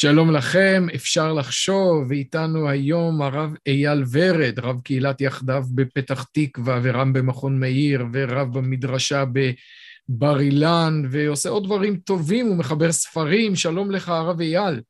שלום 0.00 0.30
לכם, 0.30 0.86
אפשר 0.94 1.32
לחשוב, 1.32 2.04
ואיתנו 2.08 2.68
היום 2.68 3.22
הרב 3.22 3.54
אייל 3.66 4.04
ורד, 4.12 4.58
רב 4.58 4.80
קהילת 4.80 5.20
יחדיו 5.20 5.64
בפתח 5.74 6.26
תקווה, 6.32 6.80
ורם 6.82 7.12
במכון 7.12 7.60
מאיר, 7.60 8.04
ורב 8.12 8.58
במדרשה 8.58 9.24
בבר 9.32 10.40
אילן, 10.40 11.02
ועושה 11.10 11.48
עוד 11.48 11.64
דברים 11.64 11.96
טובים, 11.96 12.46
הוא 12.46 12.56
מחבר 12.56 12.92
ספרים. 12.92 13.56
שלום 13.56 13.90
לך, 13.90 14.08
הרב 14.08 14.40
אייל. 14.40 14.80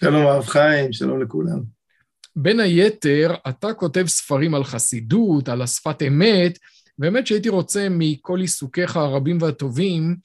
שלום, 0.00 0.26
הרב 0.26 0.44
חיים, 0.44 0.92
שלום 0.92 1.22
לכולם. 1.22 1.62
בין 2.36 2.60
היתר, 2.60 3.34
אתה 3.48 3.72
כותב 3.72 4.04
ספרים 4.06 4.54
על 4.54 4.64
חסידות, 4.64 5.48
על 5.48 5.62
השפת 5.62 6.02
אמת, 6.06 6.58
באמת 6.98 7.26
שהייתי 7.26 7.48
רוצה 7.48 7.86
מכל 7.90 8.40
עיסוקיך 8.40 8.96
הרבים 8.96 9.38
והטובים, 9.40 10.16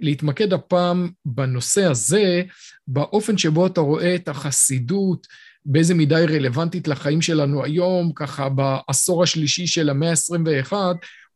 להתמקד 0.00 0.52
הפעם 0.52 1.10
בנושא 1.24 1.84
הזה, 1.84 2.42
באופן 2.86 3.38
שבו 3.38 3.66
אתה 3.66 3.80
רואה 3.80 4.14
את 4.14 4.28
החסידות, 4.28 5.26
באיזה 5.64 5.94
מידה 5.94 6.16
היא 6.16 6.28
רלוונטית 6.28 6.88
לחיים 6.88 7.22
שלנו 7.22 7.64
היום, 7.64 8.12
ככה 8.14 8.48
בעשור 8.48 9.22
השלישי 9.22 9.66
של 9.66 9.90
המאה 9.90 10.10
ה-21. 10.10 10.72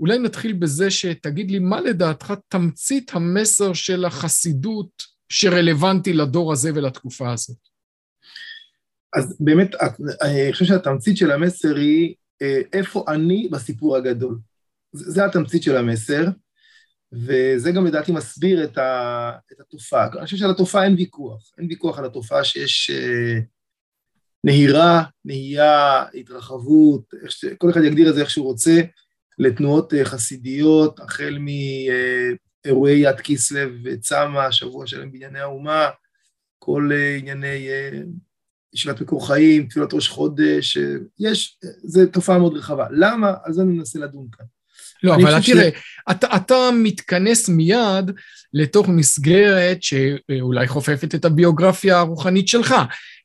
אולי 0.00 0.18
נתחיל 0.18 0.52
בזה 0.52 0.90
שתגיד 0.90 1.50
לי 1.50 1.58
מה 1.58 1.80
לדעתך 1.80 2.34
תמצית 2.48 3.10
המסר 3.14 3.72
של 3.72 4.04
החסידות 4.04 4.88
שרלוונטי 5.28 6.12
לדור 6.12 6.52
הזה 6.52 6.70
ולתקופה 6.74 7.32
הזאת. 7.32 7.56
אז 9.16 9.36
באמת, 9.40 9.74
אני 10.22 10.52
חושב 10.52 10.64
שהתמצית 10.64 11.16
של 11.16 11.30
המסר 11.30 11.76
היא 11.76 12.14
אה, 12.42 12.60
איפה 12.72 13.04
אני 13.08 13.48
בסיפור 13.52 13.96
הגדול. 13.96 14.38
זה 14.92 15.24
התמצית 15.24 15.62
של 15.62 15.76
המסר. 15.76 16.24
וזה 17.12 17.72
גם 17.72 17.86
לדעתי 17.86 18.12
מסביר 18.12 18.64
את, 18.64 18.78
ה, 18.78 19.30
את 19.52 19.60
התופעה. 19.60 20.08
אני 20.12 20.24
חושב 20.24 20.36
שעל 20.36 20.50
התופעה 20.50 20.84
אין 20.84 20.94
ויכוח, 20.94 21.52
אין 21.58 21.66
ויכוח 21.68 21.98
על 21.98 22.04
התופעה 22.04 22.44
שיש 22.44 22.90
אה, 22.90 23.40
נהירה, 24.44 25.02
נהייה, 25.24 26.04
התרחבות, 26.14 27.02
ש... 27.28 27.44
כל 27.44 27.70
אחד 27.70 27.84
יגדיר 27.84 28.10
את 28.10 28.14
זה 28.14 28.20
איך 28.20 28.30
שהוא 28.30 28.46
רוצה, 28.46 28.80
לתנועות 29.38 29.94
אה, 29.94 30.04
חסידיות, 30.04 31.00
החל 31.00 31.38
מאירועי 32.64 32.98
יד 32.98 33.20
כיסלב 33.20 33.72
וצמא, 33.84 34.50
שבוע 34.50 34.86
שלם 34.86 35.12
בענייני 35.12 35.40
האומה, 35.40 35.90
כל 36.58 36.90
אה, 36.92 37.16
ענייני 37.16 37.68
אה, 37.68 38.02
ישיבת 38.72 39.00
מקור 39.00 39.26
חיים, 39.26 39.68
תפילת 39.68 39.94
ראש 39.94 40.08
חודש, 40.08 40.78
אה, 40.78 40.94
יש, 41.18 41.58
זו 41.84 42.06
תופעה 42.06 42.38
מאוד 42.38 42.56
רחבה. 42.56 42.86
למה? 42.90 43.34
על 43.44 43.52
זה 43.52 43.62
אני 43.62 43.72
מנסה 43.72 43.98
לדון 43.98 44.26
כאן. 44.32 44.46
לא, 45.02 45.14
אבל 45.14 45.42
תראה, 45.42 45.70
ש... 45.70 46.02
אתה, 46.10 46.36
אתה 46.36 46.70
מתכנס 46.74 47.48
מיד 47.48 48.10
לתוך 48.54 48.88
מסגרת 48.88 49.82
שאולי 49.82 50.68
חופפת 50.68 51.14
את 51.14 51.24
הביוגרפיה 51.24 51.98
הרוחנית 51.98 52.48
שלך. 52.48 52.74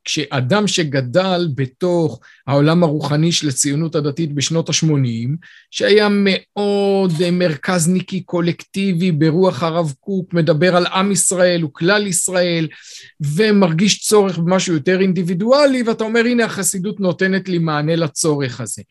כשאדם 0.07 0.67
שגדל 0.67 1.47
בתוך 1.55 2.19
העולם 2.47 2.83
הרוחני 2.83 3.31
של 3.31 3.49
הציונות 3.49 3.95
הדתית 3.95 4.33
בשנות 4.33 4.69
ה-80, 4.69 5.29
שהיה 5.71 6.07
מאוד 6.11 7.13
מרכזניקי 7.31 8.21
קולקטיבי 8.21 9.11
ברוח 9.11 9.63
הרב 9.63 9.93
קוק, 9.99 10.33
מדבר 10.33 10.75
על 10.75 10.85
עם 10.85 11.11
ישראל 11.11 11.65
וכלל 11.65 12.07
ישראל, 12.07 12.67
ומרגיש 13.21 13.99
צורך 13.99 14.37
במשהו 14.37 14.73
יותר 14.73 15.01
אינדיבידואלי, 15.01 15.83
ואתה 15.83 16.03
אומר, 16.03 16.19
הנה 16.19 16.45
החסידות 16.45 16.99
נותנת 16.99 17.49
לי 17.49 17.57
מענה 17.57 17.95
לצורך 17.95 18.61
הזה. 18.61 18.81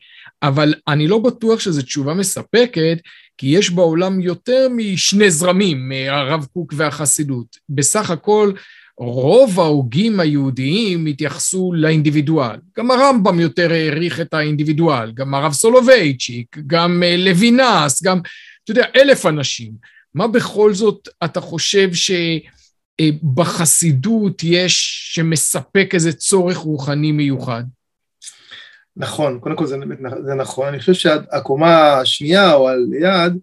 אבל 0.43 0.73
אני 0.87 1.07
לא 1.07 1.19
בטוח 1.19 1.59
שזו 1.59 1.81
תשובה 1.81 2.13
מספקת, 2.13 2.97
כי 3.37 3.47
יש 3.47 3.69
בעולם 3.69 4.21
יותר 4.21 4.67
משני 4.75 5.31
זרמים, 5.31 5.91
הרב 6.09 6.45
קוק 6.53 6.73
והחסידות. 6.77 7.57
בסך 7.69 8.11
הכל, 8.11 8.51
רוב 8.97 9.59
ההוגים 9.59 10.19
היהודיים 10.19 11.05
התייחסו 11.05 11.73
לאינדיבידואל. 11.73 12.59
גם 12.77 12.91
הרמב"ם 12.91 13.39
יותר 13.39 13.71
העריך 13.71 14.21
את 14.21 14.33
האינדיבידואל, 14.33 15.11
גם 15.11 15.33
הרב 15.33 15.53
סולובייצ'יק, 15.53 16.57
גם 16.67 17.03
אה, 17.03 17.15
לוינס, 17.17 18.03
גם, 18.03 18.19
אתה 18.63 18.71
יודע, 18.71 18.85
אלף 18.95 19.25
אנשים. 19.25 19.73
מה 20.13 20.27
בכל 20.27 20.73
זאת 20.73 21.09
אתה 21.23 21.41
חושב 21.41 21.89
שבחסידות 23.01 24.41
יש, 24.43 25.07
שמספק 25.13 25.89
איזה 25.93 26.13
צורך 26.13 26.57
רוחני 26.57 27.11
מיוחד? 27.11 27.63
נכון, 28.97 29.39
קודם 29.39 29.55
כל 29.55 29.65
זה, 29.65 29.77
זה 30.25 30.33
נכון. 30.33 30.67
אני 30.67 30.79
חושב 30.79 30.93
שהקומה 30.93 31.93
השנייה 31.93 32.53
או 32.53 32.67
על 32.67 32.85
יד, 33.01 33.33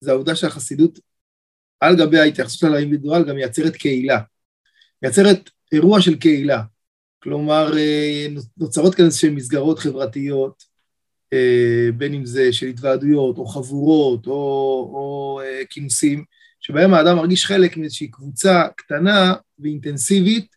זה 0.00 0.10
העובדה 0.10 0.36
שהחסידות, 0.36 0.98
על 1.80 1.96
גבי 1.96 2.18
ההתייחסות 2.18 2.58
שלה 2.58 2.70
לאינדיבידואל, 2.70 3.24
גם 3.24 3.34
מייצרת 3.34 3.76
קהילה. 3.76 4.20
מייצרת 5.02 5.50
אירוע 5.72 6.00
של 6.00 6.16
קהילה. 6.18 6.62
כלומר, 7.22 7.78
אה, 7.78 8.26
נוצרות 8.56 8.94
כאן 8.94 9.04
איזשהן 9.04 9.34
מסגרות 9.34 9.78
חברתיות, 9.78 10.64
אה, 11.32 11.88
בין 11.96 12.14
אם 12.14 12.26
זה 12.26 12.52
של 12.52 12.66
התוועדויות, 12.66 13.38
או 13.38 13.46
חבורות, 13.46 14.26
או, 14.26 14.32
או 14.92 15.40
אה, 15.44 15.62
כינוסים, 15.70 16.24
שבהם 16.60 16.94
האדם 16.94 17.16
מרגיש 17.16 17.46
חלק 17.46 17.76
מאיזושהי 17.76 18.10
קבוצה 18.10 18.64
קטנה 18.76 19.34
ואינטנסיבית, 19.58 20.56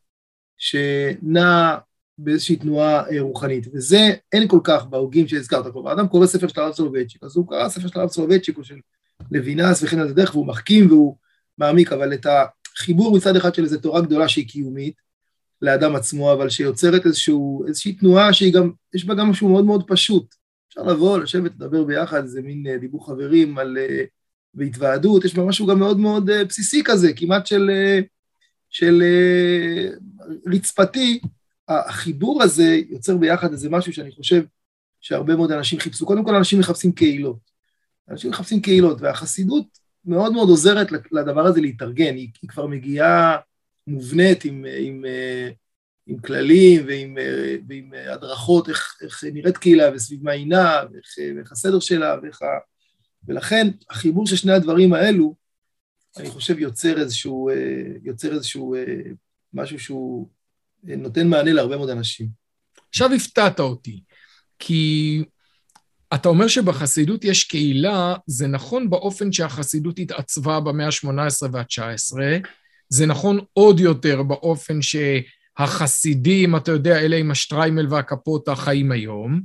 שנעה 0.57 1.77
באיזושהי 2.17 2.55
תנועה 2.55 3.03
רוחנית. 3.19 3.67
וזה 3.73 4.13
אין 4.31 4.47
כל 4.47 4.59
כך 4.63 4.85
בהוגים 4.85 5.27
שהזכרת. 5.27 5.73
כלומר, 5.73 5.89
האדם 5.89 6.07
קורא 6.07 6.27
ספר 6.27 6.47
של 6.47 6.61
הרב 6.61 6.73
סולובייצ'יק, 6.73 7.23
אז 7.23 7.37
הוא 7.37 7.47
קרא 7.49 7.69
ספר 7.69 7.87
של 7.87 7.99
הרב 7.99 8.09
סולובייצ'יק 8.09 8.57
או 8.57 8.63
של 8.63 8.75
לוינס 9.31 9.83
וכן 9.83 9.99
על 9.99 10.07
הדרך, 10.07 10.35
והוא 10.35 10.47
מחכים 10.47 10.87
והוא 10.87 11.17
מעמיק, 11.57 11.91
אבל 11.91 12.13
את 12.13 12.25
ה... 12.25 12.45
חיבור 12.77 13.17
מצד 13.17 13.35
אחד 13.35 13.55
של 13.55 13.63
איזו 13.63 13.77
תורה 13.79 14.01
גדולה 14.01 14.27
שהיא 14.27 14.47
קיומית 14.47 14.93
לאדם 15.61 15.95
עצמו, 15.95 16.33
אבל 16.33 16.49
שיוצרת 16.49 17.05
איזשהו, 17.05 17.65
איזושהי 17.67 17.93
תנועה 17.93 18.33
שהיא 18.33 18.53
גם, 18.53 18.71
יש 18.93 19.05
בה 19.05 19.15
גם 19.15 19.29
משהו 19.29 19.49
מאוד 19.49 19.65
מאוד 19.65 19.83
פשוט. 19.87 20.35
אפשר 20.67 20.83
לבוא, 20.83 21.19
לשבת, 21.19 21.51
לדבר 21.55 21.83
ביחד, 21.83 22.23
איזה 22.23 22.41
מין 22.41 22.67
אה, 22.67 22.77
דיבור 22.77 23.07
חברים 23.07 23.57
על... 23.57 23.77
אה, 23.77 24.03
בהתוועדות, 24.53 25.25
יש 25.25 25.35
בה 25.35 25.45
משהו 25.45 25.67
גם 25.67 25.79
מאוד 25.79 25.99
מאוד 25.99 26.29
אה, 26.29 26.45
בסיסי 26.45 26.81
כזה, 26.85 27.13
כמעט 27.13 27.47
של, 27.47 27.69
של 28.69 29.03
רצפתי. 30.45 31.19
החיבור 31.67 32.43
הזה 32.43 32.79
יוצר 32.89 33.17
ביחד 33.17 33.51
איזה 33.51 33.69
משהו 33.69 33.93
שאני 33.93 34.11
חושב 34.11 34.43
שהרבה 35.01 35.35
מאוד 35.35 35.51
אנשים 35.51 35.79
חיפשו. 35.79 36.05
קודם 36.05 36.25
כל, 36.25 36.35
אנשים 36.35 36.59
מחפשים 36.59 36.91
קהילות. 36.91 37.37
אנשים 38.09 38.29
מחפשים 38.29 38.61
קהילות, 38.61 39.01
והחסידות 39.01 39.65
מאוד 40.05 40.33
מאוד 40.33 40.49
עוזרת 40.49 40.87
לדבר 41.11 41.45
הזה 41.45 41.61
להתארגן, 41.61 42.15
היא, 42.15 42.29
היא 42.41 42.49
כבר 42.49 42.67
מגיעה 42.67 43.37
מובנית 43.87 44.45
עם, 44.45 44.65
עם, 44.77 45.05
עם 46.07 46.19
כללים 46.19 46.83
ועם, 46.87 47.17
ועם 47.69 47.93
הדרכות, 48.11 48.69
איך, 48.69 48.97
איך 49.01 49.23
נראית 49.33 49.57
קהילה 49.57 49.95
וסביב 49.95 50.23
מה 50.23 50.31
היא 50.31 50.47
נעה, 50.47 50.83
ואיך, 50.91 51.35
ואיך 51.35 51.51
הסדר 51.51 51.79
שלה, 51.79 52.15
ואיך 52.23 52.41
ה... 52.41 52.45
ולכן 53.27 53.67
החיבור 53.89 54.27
של 54.27 54.35
שני 54.35 54.53
הדברים 54.53 54.93
האלו, 54.93 55.35
אני 56.17 56.29
חושב 56.29 56.59
יוצר 56.59 57.01
איזשהו, 57.01 57.49
יוצר 58.03 58.33
איזשהו 58.33 58.75
משהו 59.53 59.79
שהוא 59.79 60.29
נותן 60.83 61.27
מענה 61.27 61.53
להרבה 61.53 61.77
מאוד 61.77 61.89
אנשים. 61.89 62.27
עכשיו 62.89 63.13
הפתעת 63.13 63.59
אותי, 63.59 64.03
כי 64.59 65.23
אתה 66.15 66.29
אומר 66.29 66.47
שבחסידות 66.47 67.23
יש 67.23 67.43
קהילה, 67.43 68.15
זה 68.27 68.47
נכון 68.47 68.89
באופן 68.89 69.31
שהחסידות 69.31 69.99
התעצבה 69.99 70.59
במאה 70.59 70.85
ה-18 70.85 71.47
וה-19, 71.51 72.17
זה 72.89 73.05
נכון 73.05 73.39
עוד 73.53 73.79
יותר 73.79 74.23
באופן 74.23 74.79
שהחסידים, 74.81 76.55
אתה 76.55 76.71
יודע, 76.71 76.99
אלה 76.99 77.15
עם 77.15 77.31
השטריימל 77.31 77.87
והכפות 77.89 78.47
החיים 78.47 78.91
היום. 78.91 79.41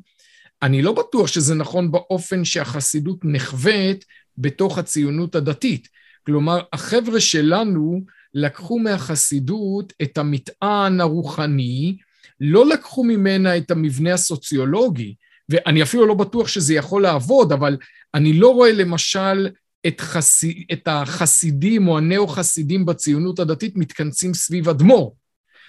אני 0.62 0.82
לא 0.82 0.92
בטוח 0.92 1.26
שזה 1.26 1.54
נכון 1.54 1.92
באופן 1.92 2.44
שהחסידות 2.44 3.18
נחווית 3.24 4.04
בתוך 4.38 4.78
הציונות 4.78 5.34
הדתית. 5.34 5.88
כלומר, 6.26 6.60
החבר'ה 6.72 7.20
שלנו 7.20 8.00
לקחו 8.34 8.78
מהחסידות 8.78 9.92
את 10.02 10.18
המטען 10.18 11.00
הרוחני, 11.00 11.96
לא 12.40 12.66
לקחו 12.66 13.04
ממנה 13.04 13.56
את 13.56 13.70
המבנה 13.70 14.14
הסוציולוגי, 14.14 15.14
ואני 15.48 15.82
אפילו 15.82 16.06
לא 16.06 16.14
בטוח 16.14 16.48
שזה 16.48 16.74
יכול 16.74 17.02
לעבוד, 17.02 17.52
אבל 17.52 17.76
אני 18.14 18.32
לא 18.32 18.48
רואה 18.48 18.72
למשל 18.72 19.48
את, 19.86 20.00
חסי, 20.00 20.64
את 20.72 20.82
החסידים 20.86 21.88
או 21.88 21.98
הנאו-חסידים 21.98 22.86
בציונות 22.86 23.38
הדתית 23.38 23.76
מתכנסים 23.76 24.34
סביב 24.34 24.68
אדמו"ר. 24.68 25.14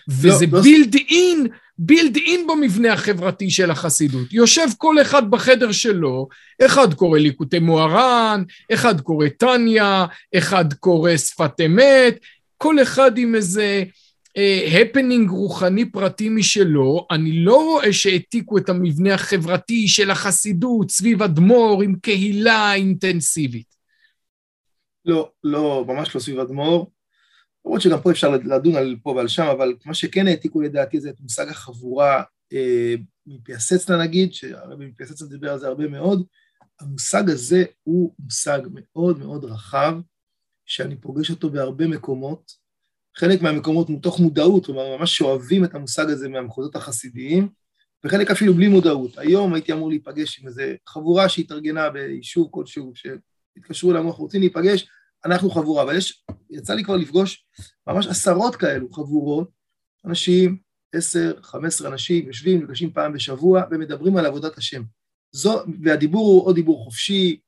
וזה 0.09 0.45
לא, 0.51 0.61
בילד 0.61 0.95
לא... 0.95 1.01
אין, 1.09 1.47
בילד 1.77 2.15
אין 2.15 2.47
במבנה 2.47 2.93
החברתי 2.93 3.49
של 3.49 3.71
החסידות. 3.71 4.33
יושב 4.33 4.67
כל 4.77 5.01
אחד 5.01 5.31
בחדר 5.31 5.71
שלו, 5.71 6.27
אחד 6.65 6.93
קורא 6.93 7.19
ליקוטי 7.19 7.59
מוהר"ן, 7.59 8.43
אחד 8.73 9.01
קורא 9.01 9.27
טניה, 9.27 10.05
אחד 10.37 10.73
קורא 10.73 11.17
שפת 11.17 11.61
אמת, 11.65 12.19
כל 12.57 12.81
אחד 12.81 13.17
עם 13.17 13.35
איזה 13.35 13.83
הפנינג 14.81 15.29
רוחני 15.29 15.91
פרטי 15.91 16.29
משלו, 16.29 17.07
אני 17.11 17.45
לא 17.45 17.55
רואה 17.55 17.93
שהעתיקו 17.93 18.57
את 18.57 18.69
המבנה 18.69 19.13
החברתי 19.13 19.87
של 19.87 20.11
החסידות 20.11 20.91
סביב 20.91 21.23
אדמו"ר 21.23 21.83
עם 21.83 21.95
קהילה 22.01 22.73
אינטנסיבית. 22.73 23.75
לא, 25.05 25.31
לא, 25.43 25.85
ממש 25.87 26.15
לא 26.15 26.21
סביב 26.21 26.39
אדמו"ר. 26.39 26.89
למרות 27.65 27.81
שגם 27.81 28.01
פה 28.01 28.11
אפשר 28.11 28.29
לדון 28.29 28.75
על 28.75 28.95
פה 29.03 29.09
ועל 29.09 29.27
שם, 29.27 29.45
אבל 29.45 29.75
מה 29.85 29.93
שכן 29.93 30.27
העתיקו 30.27 30.61
לדעתי 30.61 30.99
זה 30.99 31.09
את 31.09 31.19
מושג 31.19 31.49
החבורה 31.49 32.23
אה, 32.53 32.95
מפיאסצנה 33.27 33.97
נגיד, 33.97 34.33
שהרבי 34.33 34.85
מפיאסצנה 34.85 35.27
דיבר 35.27 35.51
על 35.51 35.59
זה 35.59 35.67
הרבה 35.67 35.87
מאוד, 35.87 36.25
המושג 36.79 37.29
הזה 37.29 37.63
הוא 37.83 38.13
מושג 38.19 38.59
מאוד 38.71 39.19
מאוד 39.19 39.45
רחב, 39.45 39.93
שאני 40.65 40.95
פוגש 40.95 41.29
אותו 41.31 41.49
בהרבה 41.49 41.87
מקומות, 41.87 42.51
חלק 43.19 43.41
מהמקומות 43.41 43.89
מתוך 43.89 44.19
מודעות, 44.19 44.65
כלומר 44.65 44.97
ממש 44.97 45.17
שואבים 45.17 45.63
את 45.63 45.75
המושג 45.75 46.09
הזה 46.09 46.29
מהמחוזות 46.29 46.75
החסידיים, 46.75 47.49
וחלק 48.03 48.31
אפילו 48.31 48.53
בלי 48.53 48.67
מודעות. 48.67 49.17
היום 49.17 49.53
הייתי 49.53 49.73
אמור 49.73 49.89
להיפגש 49.89 50.39
עם 50.39 50.47
איזו 50.47 50.63
חבורה 50.87 51.29
שהתארגנה 51.29 51.89
ביישוב 51.89 52.47
כלשהו, 52.51 52.91
שהתקשרו 52.95 53.91
אלינו, 53.91 54.07
אנחנו 54.07 54.23
רוצים 54.23 54.41
להיפגש, 54.41 54.87
אנחנו 55.25 55.49
חבורה, 55.49 55.83
אבל 55.83 55.97
יש, 55.97 56.23
יצא 56.49 56.73
לי 56.73 56.83
כבר 56.83 56.95
לפגוש 56.95 57.45
ממש 57.87 58.07
עשרות 58.07 58.55
כאלו 58.55 58.91
חבורות, 58.91 59.49
אנשים, 60.05 60.57
עשר, 60.93 61.33
חמש 61.41 61.65
עשרה 61.65 61.89
אנשים, 61.89 62.27
יושבים, 62.27 62.63
נפגשים 62.63 62.93
פעם 62.93 63.13
בשבוע 63.13 63.63
ומדברים 63.71 64.17
על 64.17 64.25
עבודת 64.25 64.57
השם. 64.57 64.81
זו, 65.31 65.59
והדיבור 65.83 66.27
הוא 66.27 66.45
או 66.45 66.53
דיבור 66.53 66.83
חופשי, 66.83 67.39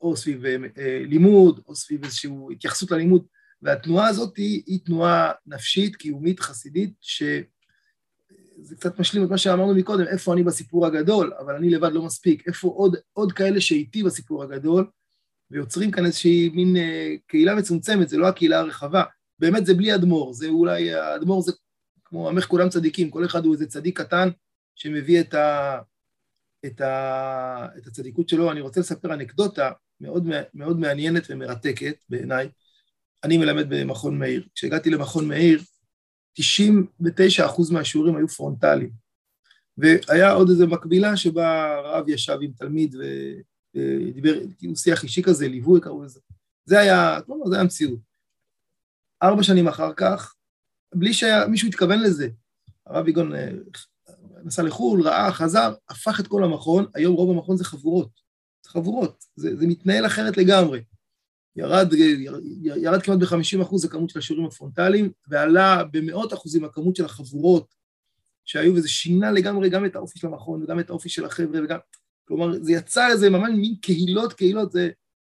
או 0.00 0.16
סביב 0.16 0.44
אה, 0.44 1.02
לימוד, 1.06 1.60
או 1.66 1.74
סביב 1.74 2.04
איזושהי 2.04 2.30
התייחסות 2.50 2.90
ללימוד, 2.90 3.24
והתנועה 3.64 4.08
הזאת 4.08 4.36
היא, 4.36 4.62
היא 4.66 4.80
תנועה 4.84 5.32
נפשית, 5.46 5.96
קיומית, 5.96 6.40
חסידית, 6.40 6.94
שזה 7.00 8.76
קצת 8.76 9.00
משלים 9.00 9.24
את 9.24 9.30
מה 9.30 9.38
שאמרנו 9.38 9.74
מקודם, 9.74 10.06
איפה 10.06 10.32
אני 10.32 10.42
בסיפור 10.42 10.86
הגדול, 10.86 11.32
אבל 11.38 11.54
אני 11.54 11.70
לבד 11.70 11.92
לא 11.92 12.02
מספיק, 12.02 12.48
איפה 12.48 12.68
עוד, 12.68 12.96
עוד 13.12 13.32
כאלה 13.32 13.60
שאיתי 13.60 14.02
בסיפור 14.02 14.42
הגדול, 14.42 14.90
ויוצרים 15.50 15.90
כאן 15.90 16.06
איזושהי 16.06 16.48
מין 16.48 16.76
אה, 16.76 17.14
קהילה 17.26 17.54
מצומצמת, 17.54 18.08
זה 18.08 18.18
לא 18.18 18.28
הקהילה 18.28 18.58
הרחבה, 18.58 19.02
באמת 19.38 19.66
זה 19.66 19.74
בלי 19.74 19.94
אדמו"ר, 19.94 20.32
זה 20.32 20.48
אולי, 20.48 20.94
האדמו"ר 20.94 21.42
זה 21.42 21.52
כמו 22.04 22.28
עמך 22.28 22.44
כולם 22.44 22.68
צדיקים, 22.68 23.10
כל 23.10 23.24
אחד 23.24 23.44
הוא 23.44 23.52
איזה 23.52 23.66
צדיק 23.66 24.00
קטן 24.00 24.28
שמביא 24.74 25.20
את, 25.20 25.34
ה, 25.34 25.78
את, 26.66 26.80
ה, 26.80 27.66
את 27.78 27.86
הצדיקות 27.86 28.28
שלו. 28.28 28.50
אני 28.50 28.60
רוצה 28.60 28.80
לספר 28.80 29.14
אנקדוטה 29.14 29.70
מאוד, 30.00 30.28
מאוד 30.54 30.78
מעניינת 30.78 31.26
ומרתקת 31.28 31.96
בעיניי. 32.08 32.48
אני 33.24 33.36
מלמד 33.36 33.66
במכון 33.68 34.18
מאיר. 34.18 34.46
כשהגעתי 34.54 34.90
למכון 34.90 35.28
מאיר, 35.28 35.62
99% 36.40 36.42
מהשיעורים 37.72 38.16
היו 38.16 38.28
פרונטליים. 38.28 38.90
והיה 39.78 40.32
עוד 40.32 40.48
איזו 40.48 40.66
מקבילה 40.66 41.16
שבה 41.16 41.74
הרב 41.74 42.08
ישב 42.08 42.38
עם 42.40 42.52
תלמיד 42.52 42.96
ודיבר, 43.74 44.34
כאילו 44.58 44.76
שיח 44.76 45.02
אישי 45.02 45.22
כזה, 45.22 45.48
ליווי 45.48 45.80
קראו 45.80 46.02
לזה. 46.02 46.20
זה 46.64 46.80
היה, 46.80 47.18
כלומר, 47.26 47.46
זה 47.46 47.54
היה 47.54 47.62
המציאות. 47.62 47.98
ארבע 49.22 49.42
שנים 49.42 49.68
אחר 49.68 49.92
כך, 49.96 50.34
בלי 50.94 51.12
שמישהו 51.12 51.68
התכוון 51.68 52.00
לזה, 52.00 52.28
הרב 52.86 53.08
יגון 53.08 53.34
אה, 53.34 53.48
נסע 54.44 54.62
לחו"ל, 54.62 55.02
ראה, 55.02 55.32
חזר, 55.32 55.74
הפך 55.88 56.20
את 56.20 56.26
כל 56.26 56.44
המכון, 56.44 56.86
היום 56.94 57.14
רוב 57.14 57.30
המכון 57.30 57.56
זה 57.56 57.64
חבורות. 57.64 58.10
זה 58.64 58.70
חבורות, 58.70 59.24
זה, 59.36 59.56
זה 59.56 59.66
מתנהל 59.66 60.06
אחרת 60.06 60.36
לגמרי. 60.36 60.80
ירד, 61.56 61.94
ירד 62.62 63.02
כמעט 63.02 63.18
ב-50 63.18 63.62
אחוז 63.62 63.84
הכמות 63.84 64.10
של 64.10 64.18
השיעורים 64.18 64.48
הפרונטליים, 64.48 65.10
ועלה 65.28 65.84
במאות 65.92 66.32
אחוזים 66.32 66.64
הכמות 66.64 66.96
של 66.96 67.04
החבורות 67.04 67.74
שהיו, 68.44 68.74
וזה 68.74 68.88
שינה 68.88 69.32
לגמרי 69.32 69.70
גם 69.70 69.84
את 69.84 69.96
האופי 69.96 70.18
של 70.18 70.26
המכון 70.26 70.62
וגם 70.62 70.80
את 70.80 70.90
האופי 70.90 71.08
של 71.08 71.24
החבר'ה, 71.24 71.64
וגם, 71.64 71.78
כלומר, 72.28 72.62
זה 72.62 72.72
יצא 72.72 73.08
איזה 73.08 73.30
ממש 73.30 73.50
מין 73.56 73.74
קהילות, 73.80 74.32
קהילות, 74.32 74.72
זה 74.72 74.90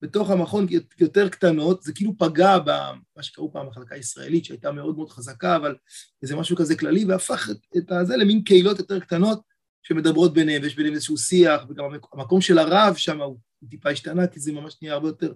בתוך 0.01 0.29
המכון 0.29 0.67
יותר 0.99 1.29
קטנות, 1.29 1.83
זה 1.83 1.93
כאילו 1.93 2.17
פגע 2.17 2.59
במה 2.59 3.21
שקראו 3.23 3.51
פעם 3.51 3.65
המחלקה 3.65 3.95
הישראלית, 3.95 4.45
שהייתה 4.45 4.71
מאוד 4.71 4.95
מאוד 4.95 5.09
חזקה, 5.09 5.55
אבל 5.55 5.75
זה 6.21 6.35
משהו 6.35 6.55
כזה 6.55 6.75
כללי, 6.77 7.05
והפך 7.05 7.49
את 7.77 7.91
זה 8.03 8.17
למין 8.17 8.43
קהילות 8.43 8.79
יותר 8.79 8.99
קטנות 8.99 9.41
שמדברות 9.83 10.33
ביניהם, 10.33 10.61
ויש 10.61 10.75
ביניהם 10.75 10.95
איזשהו 10.95 11.17
שיח, 11.17 11.65
וגם 11.69 11.85
המקום 12.13 12.41
של 12.41 12.57
הרב 12.57 12.95
שם 12.95 13.21
הוא 13.21 13.37
טיפה 13.69 13.89
השתנה, 13.89 14.27
כי 14.27 14.39
זה 14.39 14.51
ממש 14.51 14.77
נהיה 14.81 14.93
הרבה 14.93 15.07
יותר 15.07 15.33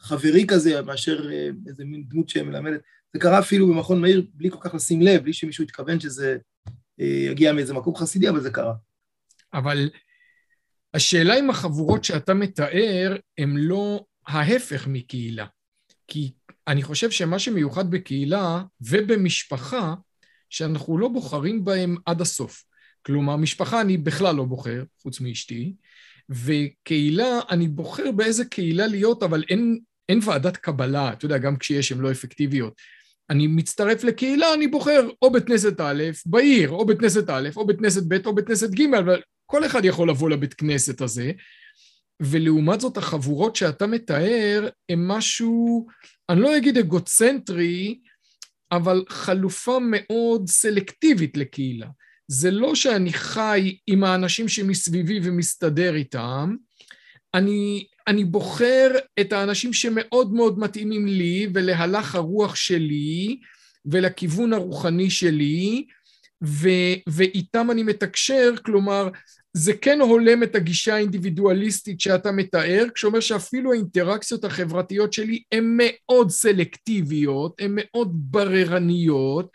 חברי 0.00 0.46
כזה, 0.46 0.82
מאשר 0.82 1.30
אה, 1.32 1.48
איזה 1.66 1.84
מין 1.84 2.04
דמות 2.08 2.28
שמלמדת. 2.28 2.80
זה 3.12 3.20
קרה 3.20 3.38
אפילו 3.38 3.68
במכון 3.68 4.00
מאיר 4.00 4.26
בלי 4.34 4.50
כל 4.50 4.58
כך 4.60 4.74
לשים 4.74 5.02
לב, 5.02 5.22
בלי 5.22 5.32
שמישהו 5.32 5.64
התכוון 5.64 6.00
שזה 6.00 6.38
אה, 7.00 7.06
יגיע 7.06 7.52
מאיזה 7.52 7.74
מקום 7.74 7.96
חסידי, 7.96 8.28
אבל 8.28 8.40
זה 8.40 8.50
קרה. 8.50 8.74
אבל 9.54 9.90
השאלה 10.94 11.38
אם 11.38 11.50
החבורות 11.50 12.04
שאתה 12.04 12.34
מתאר 12.34 13.16
הן 13.38 13.56
לא 13.56 14.04
ההפך 14.26 14.86
מקהילה. 14.86 15.46
כי 16.08 16.32
אני 16.68 16.82
חושב 16.82 17.10
שמה 17.10 17.38
שמיוחד 17.38 17.90
בקהילה 17.90 18.62
ובמשפחה, 18.80 19.94
שאנחנו 20.48 20.98
לא 20.98 21.08
בוחרים 21.08 21.64
בהם 21.64 21.96
עד 22.06 22.20
הסוף. 22.20 22.64
כלומר, 23.06 23.36
משפחה 23.36 23.80
אני 23.80 23.96
בכלל 23.96 24.36
לא 24.36 24.44
בוחר, 24.44 24.84
חוץ 25.02 25.20
מאשתי, 25.20 25.74
וקהילה, 26.28 27.40
אני 27.50 27.68
בוחר 27.68 28.12
באיזה 28.16 28.44
קהילה 28.44 28.86
להיות, 28.86 29.22
אבל 29.22 29.44
אין, 29.48 29.80
אין 30.10 30.20
ועדת 30.24 30.56
קבלה, 30.56 31.12
אתה 31.12 31.24
יודע, 31.24 31.38
גם 31.38 31.56
כשיש, 31.56 31.92
הן 31.92 31.98
לא 31.98 32.10
אפקטיביות. 32.10 32.74
אני 33.30 33.46
מצטרף 33.46 34.04
לקהילה, 34.04 34.54
אני 34.54 34.66
בוחר 34.66 35.08
או 35.22 35.30
בית 35.32 35.46
כנסת 35.46 35.80
א', 35.80 36.02
בעיר, 36.26 36.70
או 36.70 36.86
בית 36.86 36.98
כנסת 36.98 37.30
א', 37.30 37.48
או 37.56 37.66
בית 37.66 37.78
כנסת 37.78 38.02
ב', 38.08 38.26
או 38.26 38.34
בית 38.34 38.46
כנסת 38.46 38.70
ג', 38.70 38.94
אבל 38.94 39.22
כל 39.46 39.66
אחד 39.66 39.84
יכול 39.84 40.10
לבוא 40.10 40.30
לבית 40.30 40.54
כנסת 40.54 41.00
הזה, 41.00 41.32
ולעומת 42.22 42.80
זאת 42.80 42.96
החבורות 42.96 43.56
שאתה 43.56 43.86
מתאר 43.86 44.68
הם 44.88 45.08
משהו, 45.08 45.86
אני 46.28 46.40
לא 46.40 46.56
אגיד 46.56 46.78
אגוצנטרי, 46.78 48.00
אבל 48.72 49.04
חלופה 49.08 49.78
מאוד 49.82 50.48
סלקטיבית 50.48 51.36
לקהילה. 51.36 51.88
זה 52.28 52.50
לא 52.50 52.74
שאני 52.74 53.12
חי 53.12 53.76
עם 53.86 54.04
האנשים 54.04 54.48
שמסביבי 54.48 55.20
ומסתדר 55.22 55.94
איתם, 55.94 56.56
אני, 57.34 57.84
אני 58.08 58.24
בוחר 58.24 58.90
את 59.20 59.32
האנשים 59.32 59.72
שמאוד 59.72 60.32
מאוד 60.32 60.58
מתאימים 60.58 61.06
לי 61.06 61.48
ולהלך 61.54 62.14
הרוח 62.14 62.54
שלי 62.56 63.40
ולכיוון 63.84 64.52
הרוחני 64.52 65.10
שלי, 65.10 65.86
ו, 66.44 66.68
ואיתם 67.08 67.70
אני 67.70 67.82
מתקשר, 67.82 68.54
כלומר, 68.64 69.08
זה 69.52 69.72
כן 69.74 70.00
הולם 70.00 70.42
את 70.42 70.54
הגישה 70.54 70.94
האינדיבידואליסטית 70.94 72.00
שאתה 72.00 72.32
מתאר, 72.32 72.84
כשאומר 72.94 73.20
שאפילו 73.20 73.72
האינטראקציות 73.72 74.44
החברתיות 74.44 75.12
שלי 75.12 75.42
הן 75.52 75.74
מאוד 75.76 76.30
סלקטיביות, 76.30 77.60
הן 77.60 77.72
מאוד 77.74 78.12
בררניות, 78.14 79.50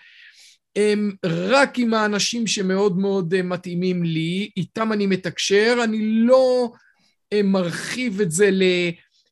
הן 0.76 1.12
רק 1.26 1.80
עם 1.80 1.94
האנשים 1.94 2.48
שמאוד 2.48 2.98
מאוד 2.98 3.34
אה, 3.34 3.42
מתאימים 3.42 4.04
לי, 4.04 4.50
איתם 4.58 4.94
אני 4.94 5.08
מתקשר, 5.08 5.78
אני 5.84 6.00
לא 6.02 6.72
מרחיב 7.44 8.22
את 8.22 8.32
זה 8.32 8.50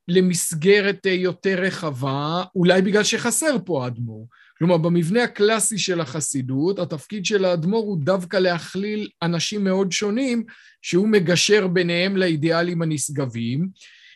למסגרת 0.07 1.05
אה, 1.05 1.11
יותר 1.11 1.61
רחבה, 1.61 2.43
אולי 2.55 2.81
בגלל 2.81 3.03
שחסר 3.03 3.57
פה 3.65 3.87
אדמו"ר. 3.87 4.27
כלומר, 4.57 4.77
במבנה 4.77 5.23
הקלאסי 5.23 5.77
של 5.77 6.01
החסידות, 6.01 6.79
התפקיד 6.79 7.25
של 7.25 7.45
האדמו"ר 7.45 7.85
הוא 7.85 7.97
דווקא 8.03 8.37
להכליל 8.37 9.09
אנשים 9.21 9.63
מאוד 9.63 9.91
שונים, 9.91 10.43
שהוא 10.81 11.07
מגשר 11.07 11.67
ביניהם 11.67 12.17
לאידיאלים 12.17 12.81
הנשגבים. 12.81 13.69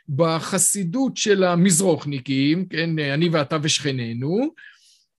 בחסידות 0.09 1.17
של 1.17 1.43
המזרוחניקים, 1.43 2.65
כן, 2.65 2.99
אני 2.99 3.29
ואתה 3.29 3.57
ושכנינו, 3.61 4.53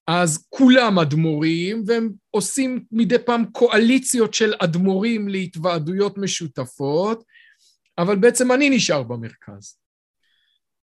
אז 0.07 0.45
כולם 0.49 0.99
אדמו"רים, 0.99 1.83
והם 1.87 2.09
עושים 2.31 2.83
מדי 2.91 3.19
פעם 3.25 3.45
קואליציות 3.51 4.33
של 4.33 4.53
אדמו"רים 4.59 5.27
להתוועדויות 5.27 6.17
משותפות, 6.17 7.23
אבל 8.01 8.15
בעצם 8.15 8.51
אני 8.51 8.69
נשאר 8.69 9.03
במרכז. 9.03 9.77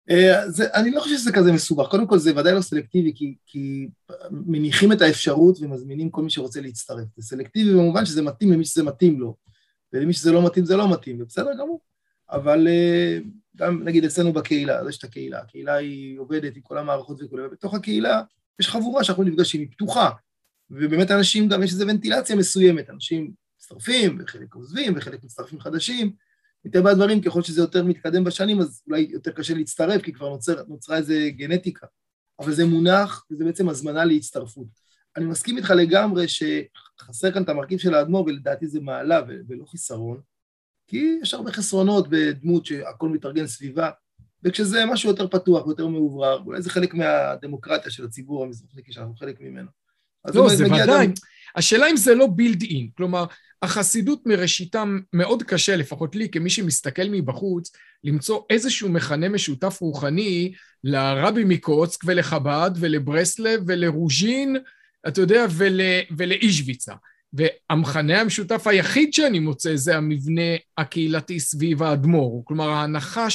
אה, 0.10 0.50
זה, 0.50 0.74
אני 0.74 0.92
לא 0.92 1.00
חושב 1.00 1.16
שזה 1.16 1.32
כזה 1.32 1.52
מסובך, 1.52 1.88
קודם 1.88 2.08
כל 2.08 2.18
זה 2.18 2.32
ודאי 2.38 2.54
לא 2.54 2.62
סלקטיבי 2.62 3.14
כי, 3.16 3.36
כי 3.46 3.88
מניחים 4.32 4.92
את 4.92 5.02
האפשרות 5.02 5.58
ומזמינים 5.62 6.10
כל 6.10 6.22
מי 6.22 6.30
שרוצה 6.30 6.62
להצטרף, 6.62 7.08
זה 7.18 7.24
סלקטיבי 7.28 7.74
במובן 7.74 8.06
שזה 8.06 8.22
מתאים 8.22 8.52
למי 8.52 8.66
שזה 8.66 8.84
מתאים 8.84 9.20
לו, 9.20 9.36
ולמי 9.94 10.14
שזה 10.14 10.32
לא 10.32 10.46
מתאים 10.46 10.66
זה 10.66 10.78
לא 10.78 10.94
מתאים, 10.94 11.18
זה 11.18 11.26
בסדר 11.26 11.54
גמור, 11.60 11.82
אבל 12.32 12.68
אה, 12.68 13.20
גם 13.56 13.84
נגיד 13.84 14.06
אצלנו 14.06 14.34
בקהילה, 14.34 14.80
אז 14.80 14.88
יש 14.88 14.98
את 14.98 15.04
הקהילה, 15.04 15.40
הקהילה 15.40 15.74
היא 15.74 16.20
עובדת 16.20 16.56
עם 16.56 16.62
כל 16.62 16.78
המערכות 16.78 17.22
וכולי, 17.24 17.46
ובתוך 17.46 17.74
הקהילה 17.74 18.22
יש 18.60 18.70
חבורה 18.70 19.04
שאנחנו 19.04 19.24
נפגשים, 19.24 19.62
היא 19.62 19.70
פתוחה, 19.72 20.10
ובאמת 20.72 21.12
אנשים 21.12 21.50
גם 21.50 21.64
יש 21.64 21.72
איזו 21.72 21.88
ונטילציה 21.88 22.36
מסוימת, 22.36 22.90
אנשים 22.90 23.32
מצטרפים 23.58 24.18
וחלק 24.20 24.56
עוזבים 24.56 24.94
וחלק 24.96 25.24
מצטרפים 25.24 25.60
חדשים, 25.60 26.12
מטבע 26.66 26.92
הדברים, 26.92 27.22
ככל 27.22 27.42
שזה 27.42 27.62
יותר 27.62 27.84
מתקדם 27.84 28.24
בשנים, 28.24 28.60
אז 28.62 28.82
אולי 28.88 29.08
יותר 29.12 29.32
קשה 29.32 29.54
להצטרף, 29.54 30.02
כי 30.02 30.14
כבר 30.14 30.30
נוצר, 30.30 30.64
נוצרה 30.68 30.98
איזה 30.98 31.30
גנטיקה. 31.30 31.88
אבל 32.40 32.52
זה 32.52 32.66
מונח, 32.66 33.26
וזה 33.32 33.46
בעצם 33.46 33.70
הזמנה 33.70 34.06
להצטרפות. 34.06 34.68
אני 35.18 35.26
מסכים 35.26 35.58
איתך 35.58 35.70
לגמרי 35.70 36.26
שחסר 36.28 37.32
כאן 37.32 37.44
את 37.44 37.50
המרכיב 37.50 37.80
של 37.80 37.94
האדמו"ר, 37.94 38.26
ולדעתי 38.26 38.68
זה 38.68 38.80
מעלה 38.80 39.22
ולא 39.48 39.66
חיסרון, 39.66 40.22
כי 40.88 41.18
יש 41.22 41.34
הרבה 41.34 41.52
חסרונות 41.52 42.08
בדמות 42.10 42.66
שהכל 42.66 43.10
מתארגן 43.10 43.48
סביבה. 43.48 43.90
וכשזה 44.44 44.86
משהו 44.86 45.10
יותר 45.10 45.28
פתוח 45.28 45.66
ויותר 45.66 45.88
מאוברר, 45.88 46.44
אולי 46.46 46.62
זה 46.62 46.70
חלק 46.70 46.94
מהדמוקרטיה 46.94 47.92
של 47.92 48.06
הציבור 48.06 48.44
המזרחי, 48.44 48.82
שאנחנו 48.92 49.16
חלק 49.16 49.42
ממנו. 49.42 49.70
לא, 50.36 50.56
זה 50.56 50.66
ודאי. 50.66 51.08
השאלה 51.56 51.90
אם 51.90 51.98
זה 51.98 52.16
לא 52.16 52.28
בילד 52.28 52.62
אין, 52.62 52.90
כלומר, 52.98 53.26
החסידות 53.62 54.22
מראשיתה 54.26 54.84
מאוד 55.14 55.44
קשה, 55.44 55.76
לפחות 55.76 56.16
לי, 56.16 56.30
כמי 56.30 56.50
שמסתכל 56.50 57.10
מבחוץ, 57.12 57.72
למצוא 58.04 58.42
איזשהו 58.50 58.90
מכנה 58.90 59.30
משותף 59.30 59.78
רוחני 59.82 60.54
לרבי 60.84 61.44
מקוצק 61.46 62.00
ולחב"ד 62.06 62.72
ולברסלב 62.76 63.64
ולרוז'ין, 63.68 64.58
אתה 65.08 65.22
יודע, 65.22 65.46
ול, 65.50 65.80
ולאישוויצה. 66.18 66.94
והמכנה 67.34 68.22
המשותף 68.22 68.68
היחיד 68.68 69.14
שאני 69.14 69.40
מוצא 69.40 69.76
זה 69.76 69.98
המבנה 69.98 70.42
הקהילתי 70.78 71.40
סביב 71.40 71.84
האדמו"ר. 71.84 72.46
כלומר, 72.46 72.70
ההנחה 72.70 73.30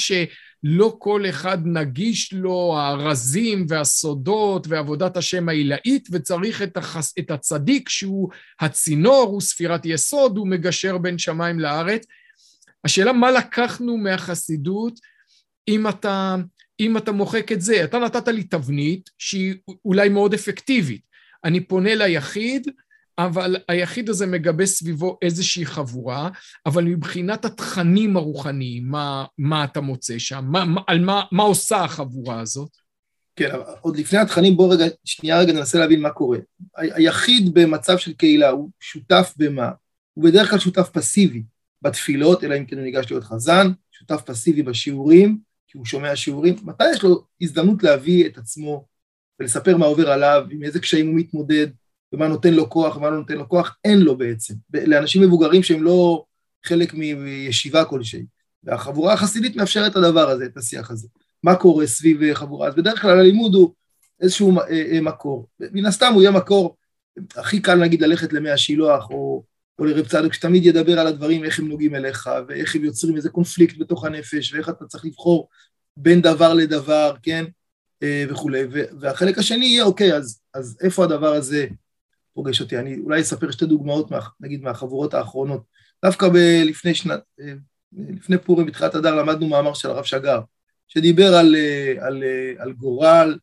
שלא 0.64 0.96
כל 0.98 1.28
אחד 1.28 1.58
נגיש 1.64 2.32
לו 2.32 2.74
הרזים 2.78 3.66
והסודות 3.68 4.66
ועבודת 4.68 5.16
השם 5.16 5.48
העילאית, 5.48 6.08
וצריך 6.12 6.62
את, 6.62 6.76
החס... 6.76 7.14
את 7.18 7.30
הצדיק 7.30 7.88
שהוא 7.88 8.30
הצינור, 8.60 9.28
הוא 9.30 9.40
ספירת 9.40 9.86
יסוד, 9.86 10.36
הוא 10.36 10.48
מגשר 10.48 10.98
בין 10.98 11.18
שמיים 11.18 11.60
לארץ. 11.60 12.06
השאלה 12.84 13.12
מה 13.12 13.30
לקחנו 13.30 13.96
מהחסידות 13.96 15.00
אם 15.68 15.88
אתה, 15.88 16.36
אם 16.80 16.96
אתה 16.96 17.12
מוחק 17.12 17.52
את 17.52 17.60
זה. 17.60 17.84
אתה 17.84 17.98
נתת 17.98 18.28
לי 18.28 18.44
תבנית 18.44 19.10
שהיא 19.18 19.54
אולי 19.84 20.08
מאוד 20.08 20.34
אפקטיבית. 20.34 21.02
אני 21.44 21.60
פונה 21.60 21.94
ליחיד, 21.94 22.70
אבל 23.18 23.56
היחיד 23.68 24.08
הזה 24.08 24.26
מגבה 24.26 24.66
סביבו 24.66 25.18
איזושהי 25.22 25.66
חבורה, 25.66 26.30
אבל 26.66 26.84
מבחינת 26.84 27.44
התכנים 27.44 28.16
הרוחניים, 28.16 28.88
מה, 28.88 29.24
מה 29.38 29.64
אתה 29.64 29.80
מוצא 29.80 30.18
שם? 30.18 30.44
מה, 30.48 30.64
מה, 30.64 30.80
על 30.86 31.04
מה, 31.04 31.22
מה 31.32 31.42
עושה 31.42 31.76
החבורה 31.84 32.40
הזאת? 32.40 32.70
כן, 33.36 33.50
עוד 33.80 33.96
לפני 33.96 34.18
התכנים, 34.18 34.56
בוא 34.56 34.74
רגע, 34.74 34.84
שנייה 35.04 35.40
רגע 35.40 35.52
ננסה 35.52 35.78
להבין 35.78 36.00
מה 36.00 36.10
קורה. 36.10 36.38
היחיד 36.76 37.54
במצב 37.54 37.98
של 37.98 38.12
קהילה 38.12 38.48
הוא 38.48 38.70
שותף 38.80 39.34
במה? 39.36 39.70
הוא 40.14 40.24
בדרך 40.24 40.50
כלל 40.50 40.58
שותף 40.58 40.88
פסיבי 40.92 41.42
בתפילות, 41.82 42.44
אלא 42.44 42.58
אם 42.58 42.64
כן 42.66 42.76
הוא 42.76 42.84
ניגש 42.84 43.10
להיות 43.10 43.24
חזן, 43.24 43.66
שותף 43.92 44.20
פסיבי 44.26 44.62
בשיעורים, 44.62 45.38
כי 45.68 45.78
הוא 45.78 45.86
שומע 45.86 46.16
שיעורים. 46.16 46.56
מתי 46.62 46.84
יש 46.92 47.02
לו 47.02 47.24
הזדמנות 47.40 47.82
להביא 47.82 48.26
את 48.26 48.38
עצמו 48.38 48.86
ולספר 49.40 49.76
מה 49.76 49.86
עובר 49.86 50.10
עליו, 50.10 50.46
עם 50.50 50.64
איזה 50.64 50.80
קשיים 50.80 51.06
הוא 51.06 51.16
מתמודד, 51.16 51.66
ומה 52.16 52.28
נותן 52.28 52.54
לו 52.54 52.70
כוח 52.70 52.96
ומה 52.96 53.10
לא 53.10 53.16
נותן 53.16 53.34
לו 53.34 53.48
כוח, 53.48 53.76
אין 53.84 54.00
לו 54.00 54.16
בעצם. 54.18 54.54
לאנשים 54.72 55.22
מבוגרים 55.22 55.62
שהם 55.62 55.82
לא 55.82 56.24
חלק 56.64 56.94
מישיבה 56.94 57.84
כלשהי. 57.84 58.24
והחבורה 58.64 59.12
החסידית 59.12 59.56
מאפשרת 59.56 59.90
את 59.90 59.96
הדבר 59.96 60.30
הזה, 60.30 60.44
את 60.44 60.56
השיח 60.56 60.90
הזה. 60.90 61.08
מה 61.42 61.54
קורה 61.54 61.86
סביב 61.86 62.34
חבורה? 62.34 62.68
אז 62.68 62.74
בדרך 62.74 63.02
כלל 63.02 63.20
הלימוד 63.20 63.54
הוא 63.54 63.72
איזשהו 64.20 64.58
אה, 64.60 64.82
אה, 64.92 65.00
מקור. 65.00 65.48
מן 65.60 65.86
הסתם 65.86 66.12
הוא 66.14 66.22
יהיה 66.22 66.30
מקור, 66.30 66.76
הכי 67.36 67.60
קל 67.60 67.74
נגיד 67.74 68.02
ללכת 68.02 68.32
למי 68.32 68.50
השילוח, 68.50 69.10
או, 69.10 69.42
או 69.78 69.84
לרב 69.84 70.06
צדוק, 70.06 70.32
שתמיד 70.32 70.66
ידבר 70.66 71.00
על 71.00 71.06
הדברים, 71.06 71.44
איך 71.44 71.58
הם 71.58 71.68
נוגעים 71.68 71.94
אליך, 71.94 72.30
ואיך 72.48 72.74
הם 72.74 72.84
יוצרים 72.84 73.16
איזה 73.16 73.30
קונפליקט 73.30 73.78
בתוך 73.78 74.04
הנפש, 74.04 74.54
ואיך 74.54 74.68
אתה 74.68 74.84
צריך 74.84 75.04
לבחור 75.04 75.48
בין 75.96 76.20
דבר 76.20 76.54
לדבר, 76.54 77.14
כן? 77.22 77.44
אה, 78.02 78.24
וכולי. 78.28 78.62
והחלק 79.00 79.38
השני 79.38 79.66
יהיה, 79.66 79.84
אוקיי, 79.84 80.14
אז, 80.14 80.40
אז 80.54 80.78
איפה 80.82 81.04
הדבר 81.04 81.32
הזה 81.32 81.66
פוגש 82.36 82.60
אותי. 82.60 82.78
אני 82.78 82.98
אולי 82.98 83.20
אספר 83.20 83.50
שתי 83.50 83.66
דוגמאות, 83.66 84.10
מה, 84.10 84.18
נגיד, 84.40 84.62
מהחבורות 84.62 85.14
האחרונות. 85.14 85.62
דווקא 86.04 86.26
לפני 86.64 86.94
שנת, 86.94 87.20
אה, 87.40 87.52
לפני 87.92 88.38
פורים, 88.38 88.66
בתחילת 88.66 88.94
אדר, 88.94 89.14
למדנו 89.14 89.48
מאמר 89.48 89.74
של 89.74 89.90
הרב 89.90 90.04
שגר, 90.04 90.40
שדיבר 90.88 91.34
על, 91.34 91.56
אה, 91.56 92.06
על, 92.06 92.22
אה, 92.24 92.62
על 92.62 92.72
גורל, 92.72 93.38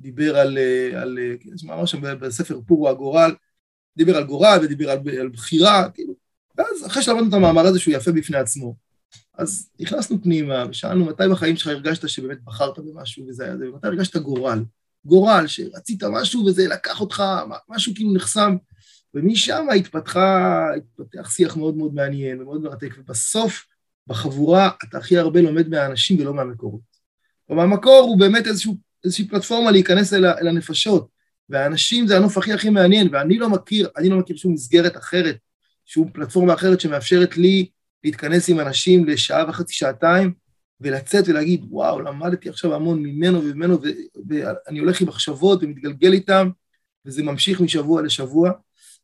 דיבר 0.00 0.36
על, 0.36 0.58
על, 0.96 1.18
יש 1.54 1.64
מאמר 1.64 1.86
שם 1.86 2.18
בספר 2.20 2.60
פורו 2.66 2.88
הגורל, 2.88 3.34
דיבר 3.96 4.16
על 4.16 4.24
גורל 4.24 4.58
ודיבר 4.62 4.90
על, 4.90 4.98
על 5.20 5.28
בחירה, 5.28 5.88
כאילו, 5.94 6.14
ואז 6.58 6.86
אחרי 6.86 7.02
שלמדנו 7.02 7.28
את 7.28 7.34
המאמר 7.34 7.66
הזה 7.66 7.78
שהוא 7.78 7.94
יפה 7.94 8.12
בפני 8.12 8.36
עצמו, 8.36 8.74
אז 9.38 9.70
נכנסנו 9.80 10.22
פנימה 10.22 10.64
ושאלנו 10.70 11.04
מתי 11.04 11.22
בחיים 11.30 11.56
שלך 11.56 11.66
הרגשת 11.66 12.08
שבאמת 12.08 12.42
בחרת 12.44 12.78
במשהו 12.78 13.26
וזה 13.28 13.44
היה 13.44 13.56
זה, 13.56 13.70
ומתי 13.70 13.86
הרגשת 13.86 14.16
גורל. 14.16 14.62
גורל, 15.06 15.46
שרצית 15.46 16.02
משהו 16.04 16.46
וזה 16.46 16.68
לקח 16.68 17.00
אותך, 17.00 17.22
משהו 17.68 17.94
כאילו 17.94 18.14
נחסם, 18.14 18.56
ומשם 19.14 19.66
התפתחה, 19.76 20.66
התפתח 20.76 21.30
שיח 21.30 21.56
מאוד 21.56 21.76
מאוד 21.76 21.94
מעניין 21.94 22.40
ומאוד 22.40 22.62
מרתק, 22.62 22.94
ובסוף, 22.98 23.66
בחבורה, 24.06 24.70
אתה 24.84 24.98
הכי 24.98 25.18
הרבה 25.18 25.40
לומד 25.40 25.68
מהאנשים 25.68 26.20
ולא 26.20 26.34
מהמקורות. 26.34 26.80
כלומר, 27.46 27.62
המקור 27.62 28.00
הוא 28.08 28.18
באמת 28.18 28.46
איזשהו, 28.46 28.76
איזושהי 29.04 29.28
פלטפורמה 29.28 29.70
להיכנס 29.70 30.12
אל, 30.12 30.26
אל 30.26 30.48
הנפשות, 30.48 31.08
והאנשים 31.48 32.06
זה 32.06 32.16
הנוף 32.16 32.38
הכי 32.38 32.52
הכי 32.52 32.70
מעניין, 32.70 33.08
ואני 33.12 33.38
לא 33.38 33.48
מכיר, 33.48 33.88
אני 33.96 34.08
לא 34.08 34.18
מכיר 34.18 34.36
שום 34.36 34.52
מסגרת 34.52 34.96
אחרת, 34.96 35.36
שום 35.86 36.10
פלטפורמה 36.12 36.54
אחרת 36.54 36.80
שמאפשרת 36.80 37.36
לי 37.36 37.66
להתכנס 38.04 38.48
עם 38.48 38.60
אנשים 38.60 39.04
לשעה 39.04 39.48
וחצי, 39.48 39.74
שעתיים, 39.74 40.32
ולצאת 40.84 41.28
ולהגיד, 41.28 41.64
וואו, 41.70 42.00
למדתי 42.00 42.48
עכשיו 42.48 42.74
המון 42.74 43.02
ממנו 43.02 43.42
וממנו, 43.44 43.78
ואני 44.28 44.78
הולך 44.78 45.00
עם 45.00 45.08
מחשבות 45.08 45.62
ומתגלגל 45.62 46.12
איתם, 46.12 46.48
וזה 47.06 47.22
ממשיך 47.22 47.60
משבוע 47.60 48.02
לשבוע. 48.02 48.50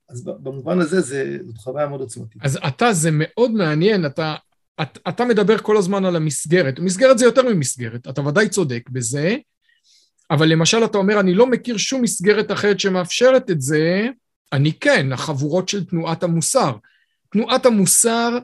אז 0.08 0.24
במובן 0.24 0.80
הזה 0.80 1.00
זה, 1.00 1.38
זאת 1.46 1.58
חוויה 1.58 1.86
מאוד 1.86 2.00
עוצמתית. 2.00 2.42
אז 2.42 2.58
אתה, 2.68 2.92
זה 2.92 3.10
מאוד 3.12 3.50
מעניין, 3.50 4.06
אתה, 4.06 4.34
אתה, 4.82 5.00
אתה 5.08 5.24
מדבר 5.24 5.58
כל 5.58 5.76
הזמן 5.76 6.04
על 6.04 6.16
המסגרת. 6.16 6.78
מסגרת 6.78 7.18
זה 7.18 7.24
יותר 7.24 7.42
ממסגרת, 7.42 8.08
אתה 8.08 8.20
ודאי 8.20 8.48
צודק 8.48 8.90
בזה, 8.90 9.36
אבל 10.30 10.48
למשל 10.48 10.84
אתה 10.84 10.98
אומר, 10.98 11.20
אני 11.20 11.34
לא 11.34 11.46
מכיר 11.46 11.76
שום 11.76 12.02
מסגרת 12.02 12.52
אחרת 12.52 12.80
שמאפשרת 12.80 13.50
את 13.50 13.60
זה, 13.60 14.08
אני 14.52 14.72
כן, 14.72 15.12
החבורות 15.12 15.68
של 15.68 15.84
תנועת 15.84 16.22
המוסר. 16.22 16.72
תנועת 17.32 17.66
המוסר 17.66 18.38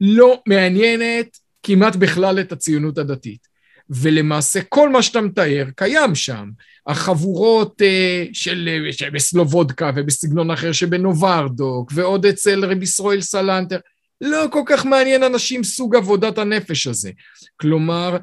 לא 0.00 0.42
מעניינת 0.46 1.38
כמעט 1.62 1.96
בכלל 1.96 2.40
את 2.40 2.52
הציונות 2.52 2.98
הדתית. 2.98 3.48
ולמעשה 3.90 4.60
כל 4.68 4.88
מה 4.88 5.02
שאתה 5.02 5.20
מתאר 5.20 5.66
קיים 5.76 6.14
שם. 6.14 6.50
החבורות 6.86 7.82
uh, 7.82 8.28
של, 8.32 8.68
uh, 8.88 8.92
שבסלובודקה 8.92 9.90
ובסגנון 9.96 10.50
אחר 10.50 10.72
שבנוברדוק, 10.72 11.92
ועוד 11.94 12.26
אצל 12.26 12.64
רבי 12.64 12.84
ישראל 12.84 13.20
סלנטר, 13.20 13.78
לא 14.20 14.46
כל 14.50 14.62
כך 14.66 14.86
מעניין 14.86 15.22
אנשים 15.22 15.64
סוג 15.64 15.96
עבודת 15.96 16.38
הנפש 16.38 16.86
הזה. 16.86 17.10
כלומר, 17.56 18.16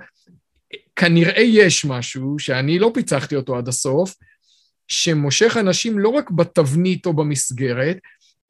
כנראה 0.96 1.42
יש 1.42 1.86
משהו, 1.86 2.40
שאני 2.40 2.80
לא 2.80 2.92
פיצחתי 2.94 3.36
אותו 3.36 3.58
עד 3.58 3.68
הסוף, 3.68 4.16
שמושך 4.88 5.58
אנשים 5.60 6.00
לא 6.00 6.10
רק 6.10 6.32
בתבנית 6.32 7.06
או 7.06 7.14
במסגרת, 7.14 7.98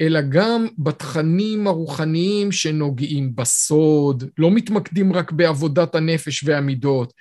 אלא 0.01 0.19
גם 0.29 0.67
בתכנים 0.77 1.67
הרוחניים 1.67 2.51
שנוגעים 2.51 3.35
בסוד, 3.35 4.23
לא 4.37 4.51
מתמקדים 4.51 5.13
רק 5.13 5.31
בעבודת 5.31 5.95
הנפש 5.95 6.43
והמידות, 6.43 7.13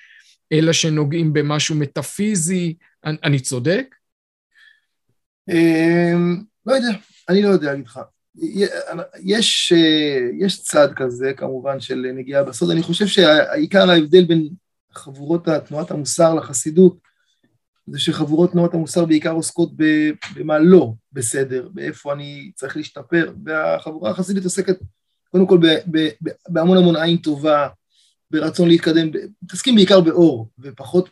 אלא 0.53 0.73
שנוגעים 0.73 1.33
במשהו 1.33 1.75
מטאפיזי. 1.75 2.75
אני, 3.05 3.17
אני 3.25 3.41
צודק? 3.41 3.95
אמ, 5.49 6.43
לא 6.67 6.75
יודע, 6.75 6.89
אני 7.29 7.43
לא 7.43 7.49
יודע 7.49 7.67
להגיד 7.67 7.87
לך. 7.87 8.01
יש, 9.23 9.73
יש 10.41 10.63
צד 10.63 10.89
כזה, 10.97 11.33
כמובן, 11.37 11.81
של 11.81 12.07
נגיעה 12.15 12.45
בסוד. 12.45 12.71
אני 12.71 12.83
חושב 12.83 13.07
שהעיקר 13.07 13.91
ההבדל 13.91 14.25
בין 14.25 14.49
חבורות 14.93 15.49
תנועת 15.69 15.91
המוסר 15.91 16.35
לחסידות, 16.35 16.99
זה 17.87 17.99
שחבורות 17.99 18.53
תנועות 18.53 18.75
המוסר 18.75 19.05
בעיקר 19.05 19.33
עוסקות 19.33 19.73
במה 20.37 20.59
לא 20.59 20.93
בסדר, 21.13 21.69
באיפה 21.73 22.13
אני 22.13 22.51
צריך 22.55 22.77
להשתפר, 22.77 23.33
והחבורה 23.45 24.11
החסידית 24.11 24.45
עוסקת 24.45 24.79
קודם 25.31 25.47
כל 25.47 25.59
בהמון 26.49 26.79
המון 26.79 26.97
עין 26.97 27.17
טובה, 27.17 27.69
ברצון 28.31 28.69
להתקדם, 28.69 29.11
מתעסקים 29.43 29.75
בעיקר 29.75 30.01
באור, 30.01 30.51
ופחות 30.59 31.11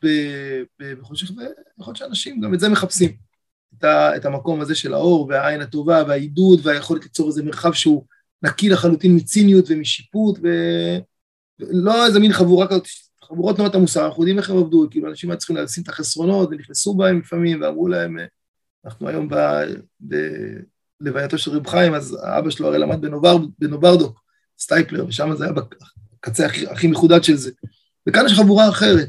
בחושך, 0.78 1.30
ויכול 1.30 1.84
להיות 1.86 1.96
שאנשים 1.96 2.40
גם 2.40 2.54
את 2.54 2.60
זה 2.60 2.68
מחפשים, 2.68 3.16
את, 3.78 3.84
ה, 3.84 4.16
את 4.16 4.24
המקום 4.24 4.60
הזה 4.60 4.74
של 4.74 4.94
האור 4.94 5.26
והעין 5.28 5.60
הטובה 5.60 6.02
והעידוד 6.08 6.66
והיכולת 6.66 7.02
ליצור 7.02 7.28
איזה 7.28 7.42
מרחב 7.42 7.72
שהוא 7.72 8.04
נקי 8.42 8.68
לחלוטין 8.68 9.16
מציניות 9.16 9.64
ומשיפוט, 9.68 10.38
ולא 11.58 12.06
איזה 12.06 12.20
מין 12.20 12.32
חבורה 12.32 12.68
כזאת 12.68 12.86
חבורות 13.32 13.56
תנועת 13.56 13.74
המוסר, 13.74 14.06
אנחנו 14.06 14.22
יודעים 14.22 14.38
איך 14.38 14.50
הם 14.50 14.58
עבדו, 14.58 14.86
כאילו 14.90 15.08
אנשים 15.08 15.30
היו 15.30 15.38
צריכים 15.38 15.56
לשים 15.56 15.82
את 15.82 15.88
החסרונות 15.88 16.48
ונכנסו 16.50 16.94
בהם 16.94 17.18
לפעמים 17.18 17.62
ואמרו 17.62 17.88
להם, 17.88 18.16
אנחנו 18.84 19.08
היום 19.08 19.28
בלווייתו 21.00 21.38
של 21.38 21.50
רב 21.50 21.66
חיים, 21.66 21.94
אז 21.94 22.18
האבא 22.22 22.50
שלו 22.50 22.68
הרי 22.68 22.78
למד 22.78 23.00
בנובר, 23.00 23.36
בנוברדוק, 23.58 24.20
סטייפלר, 24.58 25.06
ושם 25.06 25.36
זה 25.36 25.44
היה 25.44 25.52
בקצה 25.52 26.46
הכי, 26.46 26.66
הכי 26.66 26.86
מחודד 26.86 27.24
של 27.24 27.36
זה. 27.36 27.50
וכאן 28.08 28.26
יש 28.26 28.32
חבורה 28.32 28.68
אחרת, 28.68 29.08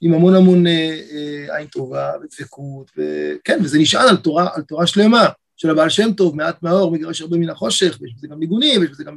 עם 0.00 0.14
המון 0.14 0.34
המון 0.34 0.66
אה, 0.66 1.00
אה, 1.12 1.56
עין 1.56 1.66
טובה 1.66 2.12
ודבקות, 2.22 2.90
וכן, 2.96 3.58
וזה 3.64 3.78
נשען 3.78 4.08
על 4.08 4.16
תורה, 4.16 4.48
על 4.54 4.62
תורה 4.62 4.86
שלמה 4.86 5.28
של 5.56 5.70
הבעל 5.70 5.88
שם 5.88 6.12
טוב, 6.12 6.36
מעט 6.36 6.62
מהאור 6.62 6.92
מגרש 6.92 7.20
הרבה 7.20 7.36
מן 7.36 7.50
החושך, 7.50 7.98
ויש 8.00 8.14
בזה 8.14 8.28
גם 8.28 8.38
ניגונים, 8.38 8.80
ויש 8.80 8.90
בזה 8.90 9.04
גם 9.04 9.16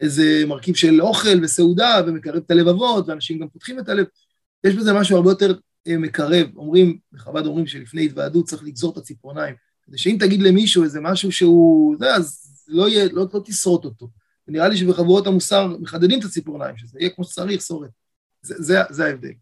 איזה 0.00 0.42
מרכיב 0.46 0.74
של 0.74 1.02
אוכל 1.02 1.44
וסעודה 1.44 2.00
ומקרב 2.06 2.36
את 2.36 2.50
הלבבות, 2.50 3.08
ואנשים 3.08 3.38
גם 3.38 3.48
פותחים 3.48 3.78
את 3.78 3.88
הלב. 3.88 4.06
יש 4.64 4.74
בזה 4.74 4.92
משהו 4.92 5.16
הרבה 5.16 5.30
יותר 5.30 5.54
אה, 5.88 5.98
מקרב. 5.98 6.46
אומרים, 6.56 6.98
בחב"ד 7.12 7.46
אומרים 7.46 7.66
שלפני 7.66 8.04
התוועדות 8.04 8.46
צריך 8.46 8.62
לגזור 8.64 8.92
את 8.92 8.96
הציפורניים. 8.96 9.54
כדי 9.86 9.98
שאם 9.98 10.16
תגיד 10.20 10.42
למישהו 10.42 10.84
איזה 10.84 11.00
משהו 11.00 11.32
שהוא, 11.32 11.96
זה, 11.98 12.14
אז 12.14 12.50
לא, 12.68 12.88
יהיה, 12.88 13.08
לא, 13.12 13.26
לא 13.34 13.40
תשרוט 13.44 13.84
אותו. 13.84 14.08
ונראה 14.48 14.68
לי 14.68 14.76
שבחבורות 14.76 15.26
המוסר 15.26 15.76
מחדדים 15.80 16.20
את 16.20 16.24
הציפורניים, 16.24 16.76
שזה 16.76 16.98
יהיה 17.00 17.10
כמו 17.10 17.24
שצריך, 17.24 17.60
סורת. 17.60 17.90
זה, 18.42 18.54
זה, 18.58 18.78
זה 18.90 19.06
ההבדל. 19.06 19.32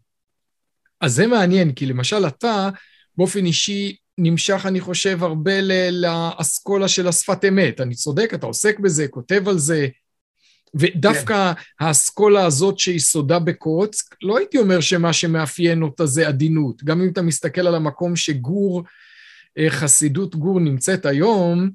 אז 1.01 1.15
זה 1.15 1.27
מעניין, 1.27 1.73
כי 1.73 1.85
למשל 1.85 2.27
אתה, 2.27 2.69
באופן 3.17 3.45
אישי, 3.45 3.95
נמשך, 4.17 4.61
אני 4.65 4.79
חושב, 4.79 5.23
הרבה 5.23 5.61
לאסכולה 5.91 6.87
של 6.87 7.07
השפת 7.07 7.45
אמת. 7.45 7.81
אני 7.81 7.95
צודק, 7.95 8.31
אתה 8.33 8.45
עוסק 8.45 8.79
בזה, 8.79 9.07
כותב 9.07 9.47
על 9.47 9.57
זה. 9.57 9.87
ודווקא 10.75 11.53
כן. 11.53 11.85
האסכולה 11.85 12.45
הזאת 12.45 12.79
שיסודה 12.79 13.39
בקוץ, 13.39 14.09
לא 14.23 14.37
הייתי 14.37 14.57
אומר 14.57 14.81
שמה 14.81 15.13
שמאפיין 15.13 15.81
אותה 15.83 16.05
זה 16.05 16.27
עדינות. 16.27 16.83
גם 16.83 17.01
אם 17.01 17.09
אתה 17.09 17.21
מסתכל 17.21 17.67
על 17.67 17.75
המקום 17.75 18.15
שגור, 18.15 18.83
אה, 19.57 19.69
חסידות 19.69 20.35
גור 20.35 20.59
נמצאת 20.59 21.05
היום, 21.05 21.69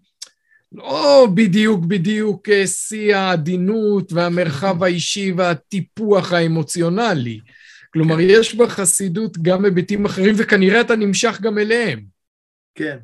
לא 0.72 1.26
בדיוק 1.34 1.84
בדיוק 1.84 2.48
אה, 2.48 2.66
שיא 2.66 3.16
העדינות 3.16 4.12
והמרחב 4.12 4.82
האישי 4.82 5.32
והטיפוח 5.36 6.32
האמוציונלי. 6.32 7.40
כלומר, 7.92 8.16
כן. 8.16 8.26
יש 8.26 8.54
בחסידות 8.54 9.38
גם 9.42 9.64
היבטים 9.64 10.04
אחרים, 10.04 10.34
וכנראה 10.38 10.80
אתה 10.80 10.96
נמשך 10.96 11.40
גם 11.40 11.58
אליהם. 11.58 12.04
כן. 12.74 12.96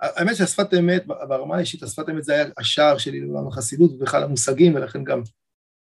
האמת 0.00 0.36
שהשפת 0.36 0.74
אמת, 0.74 1.06
ברמה 1.06 1.56
האישית, 1.56 1.82
השפת 1.82 2.08
אמת 2.08 2.24
זה 2.24 2.34
היה 2.34 2.44
השער 2.58 2.98
שלי 2.98 3.20
לעולם 3.20 3.48
החסידות 3.48 3.90
ובכלל 3.92 4.22
המושגים, 4.22 4.74
ולכן 4.74 5.04
גם 5.04 5.22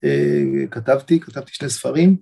אה, 0.05 0.67
כתבתי, 0.71 1.21
כתבתי 1.21 1.55
שני 1.55 1.69
ספרים. 1.69 2.17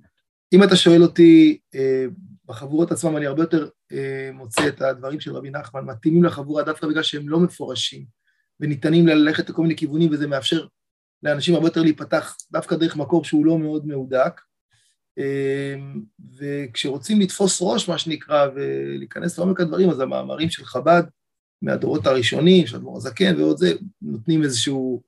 אם 0.53 0.63
אתה 0.65 0.77
שואל 0.77 1.03
אותי, 1.03 1.59
אה, 1.75 2.05
בחבורות 2.45 2.93
עצמם 2.93 3.17
אני 3.17 3.27
הרבה 3.27 3.43
יותר 3.43 3.69
אה, 3.93 4.31
מוצא 4.35 4.69
את 4.69 4.83
הדברים 4.83 5.21
של 5.21 5.37
רבי 5.37 5.51
נחמן, 5.51 5.85
מתאימים 5.85 6.25
לחבורה 6.25 6.63
דווקא 6.63 6.87
בגלל 6.87 7.03
שהם 7.03 7.29
לא 7.29 7.41
מפורשים, 7.41 8.05
וניתנים 8.61 9.07
ללכת 9.07 9.51
לכל 9.51 9.63
מיני 9.63 9.77
כיוונים, 9.77 10.13
וזה 10.13 10.27
מאפשר 10.27 10.67
לאנשים 11.23 11.55
הרבה 11.55 11.67
יותר 11.67 11.83
להיפתח 11.83 12.37
דווקא 12.53 12.77
דרך 12.77 12.97
מקור 12.97 13.25
שהוא 13.25 13.47
לא 13.47 13.59
מאוד 13.59 13.87
מהודק. 13.87 14.41
אה, 15.19 15.75
וכשרוצים 16.39 17.21
לתפוס 17.21 17.59
ראש, 17.63 17.89
מה 17.89 17.99
שנקרא, 17.99 18.47
ולהיכנס 18.55 19.39
לעומק 19.39 19.61
הדברים, 19.61 19.91
אז 19.91 20.01
המאמרים 20.01 20.51
של 20.51 20.65
חב"ד, 20.65 21.03
מהדורות 21.63 22.07
הראשונים, 22.07 22.67
של 22.67 22.77
אדמו"ר 22.77 22.97
הזקן 22.97 23.41
ועוד 23.41 23.57
זה, 23.57 23.73
נותנים 24.03 24.43
איזשהו, 24.43 25.03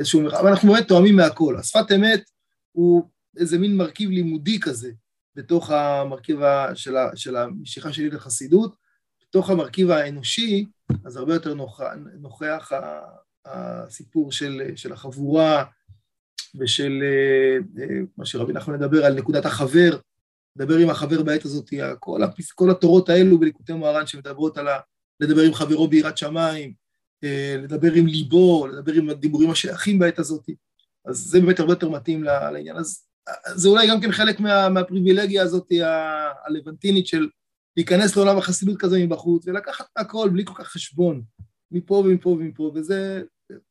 איזשהו 0.00 0.28
אבל 0.28 0.48
אנחנו 0.48 0.72
באמת 0.72 0.88
תואמים 0.88 1.16
מהכל. 1.16 1.56
השפת 1.58 1.92
אמת 1.94 2.30
הוא 2.72 3.08
איזה 3.36 3.58
מין 3.58 3.76
מרכיב 3.76 4.10
לימודי 4.10 4.60
כזה, 4.60 4.90
בתוך 5.36 5.70
המרכיב 5.70 6.40
של, 6.74 6.94
של 7.14 7.36
המשיכה 7.36 7.92
שלי 7.92 8.10
לחסידות, 8.10 8.76
בתוך 9.22 9.50
המרכיב 9.50 9.90
האנושי, 9.90 10.66
אז 11.04 11.16
הרבה 11.16 11.34
יותר 11.34 11.54
נוכח, 11.54 11.84
נוכח 12.20 12.72
הסיפור 13.44 14.32
של, 14.32 14.62
של 14.76 14.92
החבורה 14.92 15.64
ושל 16.54 17.02
אה, 17.02 17.82
אה, 17.82 18.00
מה 18.16 18.26
שרבי 18.26 18.52
נחמן 18.52 18.74
מדבר 18.74 19.04
על 19.04 19.14
נקודת 19.14 19.46
החבר, 19.46 19.98
לדבר 20.56 20.76
עם 20.76 20.90
החבר 20.90 21.22
בעת 21.22 21.44
הזאת, 21.44 21.70
כל, 22.00 22.20
כל 22.54 22.70
התורות 22.70 23.08
האלו 23.08 23.38
בליקוטי 23.38 23.72
מוהר"ן 23.72 24.06
שמדברות 24.06 24.58
על 24.58 24.68
ה... 24.68 24.78
לדבר 25.22 25.42
עם 25.42 25.54
חברו 25.54 25.88
ביראת 25.88 26.18
שמיים, 26.18 26.72
אה, 27.24 27.56
לדבר 27.62 27.92
עם 27.92 28.06
ליבו, 28.06 28.66
לדבר 28.66 28.92
עם 28.92 29.10
הדיבורים 29.10 29.50
השייכים 29.50 29.98
בעת 29.98 30.18
הזאת, 30.18 30.50
אז 31.04 31.16
זה 31.16 31.40
באמת 31.40 31.60
הרבה 31.60 31.72
יותר 31.72 31.88
מתאים 31.88 32.24
לעניין. 32.24 32.76
אז 32.76 33.06
זה 33.54 33.68
אולי 33.68 33.88
גם 33.88 34.00
כן 34.00 34.12
חלק 34.12 34.40
מה, 34.40 34.68
מהפריבילגיה 34.68 35.42
הזאת 35.42 35.66
הלבנטינית 36.46 37.06
של 37.06 37.28
להיכנס 37.76 38.16
לעולם 38.16 38.38
החסידות 38.38 38.78
כזה 38.78 38.98
מבחוץ 38.98 39.46
ולקחת 39.46 39.86
הכל 39.96 40.28
בלי 40.32 40.44
כל 40.44 40.54
כך 40.56 40.68
חשבון, 40.68 41.22
מפה 41.70 41.94
ומפה 41.94 42.28
ומפה, 42.28 42.72
וזה 42.74 43.22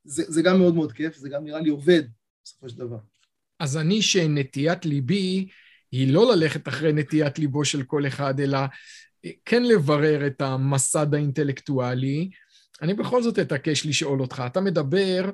זה, 0.03 0.23
זה 0.27 0.41
גם 0.41 0.59
מאוד 0.59 0.75
מאוד 0.75 0.91
כיף, 0.91 1.15
זה 1.15 1.29
גם 1.29 1.43
נראה 1.43 1.59
לי 1.59 1.69
עובד 1.69 2.03
בסופו 2.43 2.69
של 2.69 2.77
דבר. 2.77 2.97
אז 3.59 3.77
אני 3.77 4.01
שנטיית 4.01 4.85
ליבי 4.85 5.47
היא 5.91 6.13
לא 6.13 6.35
ללכת 6.35 6.67
אחרי 6.67 6.93
נטיית 6.93 7.39
ליבו 7.39 7.65
של 7.65 7.83
כל 7.83 8.07
אחד, 8.07 8.39
אלא 8.39 8.59
כן 9.45 9.63
לברר 9.63 10.27
את 10.27 10.41
המסד 10.41 11.13
האינטלקטואלי. 11.13 12.29
אני 12.81 12.93
בכל 12.93 13.23
זאת 13.23 13.39
אתעקש 13.39 13.85
לשאול 13.85 14.21
אותך. 14.21 14.43
אתה 14.45 14.61
מדבר, 14.61 15.29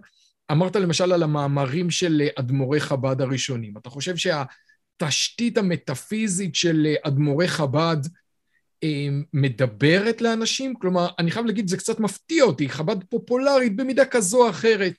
אמרת 0.52 0.76
למשל 0.76 1.12
על 1.12 1.24
המאמרים 1.24 1.90
של 1.90 2.28
אדמו"רי 2.40 2.80
חב"ד 2.80 3.22
הראשונים. 3.22 3.78
אתה 3.78 3.90
חושב 3.90 4.16
שהתשתית 4.18 5.58
המטאפיזית 5.58 6.56
של 6.56 6.88
אדמו"רי 7.04 7.48
חב"ד 7.48 7.98
אה, 8.84 9.08
מדברת 9.34 10.22
לאנשים? 10.22 10.76
כלומר, 10.76 11.08
אני 11.20 11.32
חייב 11.32 11.46
להגיד, 11.46 11.68
זה 11.68 11.78
קצת 11.78 12.00
מפתיע 12.00 12.44
אותי, 12.44 12.70
חב"ד 12.70 13.04
פופולרית 13.04 13.76
במידה 13.76 14.06
כזו 14.06 14.46
או 14.46 14.50
אחרת. 14.50 14.94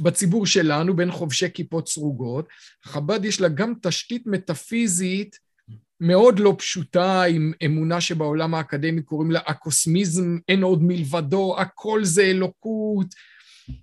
בציבור 0.00 0.46
שלנו, 0.46 0.96
בין 0.96 1.10
חובשי 1.10 1.50
כיפות 1.54 1.88
סרוגות, 1.88 2.48
חב"ד 2.84 3.24
יש 3.24 3.40
לה 3.40 3.48
גם 3.48 3.74
תשתית 3.82 4.26
מטאפיזית 4.26 5.38
מאוד 6.00 6.38
לא 6.38 6.54
פשוטה, 6.58 7.22
עם 7.22 7.52
אמונה 7.64 8.00
שבעולם 8.00 8.54
האקדמי 8.54 9.02
קוראים 9.02 9.30
לה 9.30 9.40
הקוסמיזם, 9.46 10.38
אין 10.48 10.62
עוד 10.62 10.82
מלבדו, 10.82 11.56
הכל 11.58 12.04
זה 12.04 12.22
אלוקות, 12.22 13.06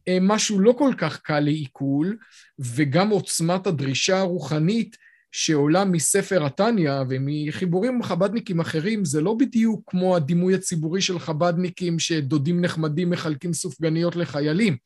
אה, 0.07 0.17
משהו 0.21 0.59
לא 0.59 0.71
כל 0.77 0.93
כך 0.97 1.21
קל 1.21 1.39
לעיכול, 1.39 2.17
וגם 2.59 3.09
עוצמת 3.09 3.67
הדרישה 3.67 4.19
הרוחנית 4.19 4.97
שעולה 5.31 5.85
מספר 5.85 6.45
התניא 6.45 6.91
ומחיבורים 7.09 8.03
חבדניקים 8.03 8.59
אחרים, 8.59 9.05
זה 9.05 9.21
לא 9.21 9.33
בדיוק 9.33 9.81
כמו 9.87 10.15
הדימוי 10.15 10.55
הציבורי 10.55 11.01
של 11.01 11.19
חבדניקים 11.19 11.99
שדודים 11.99 12.61
נחמדים 12.61 13.09
מחלקים 13.09 13.53
סופגניות 13.53 14.15
לחיילים. 14.15 14.77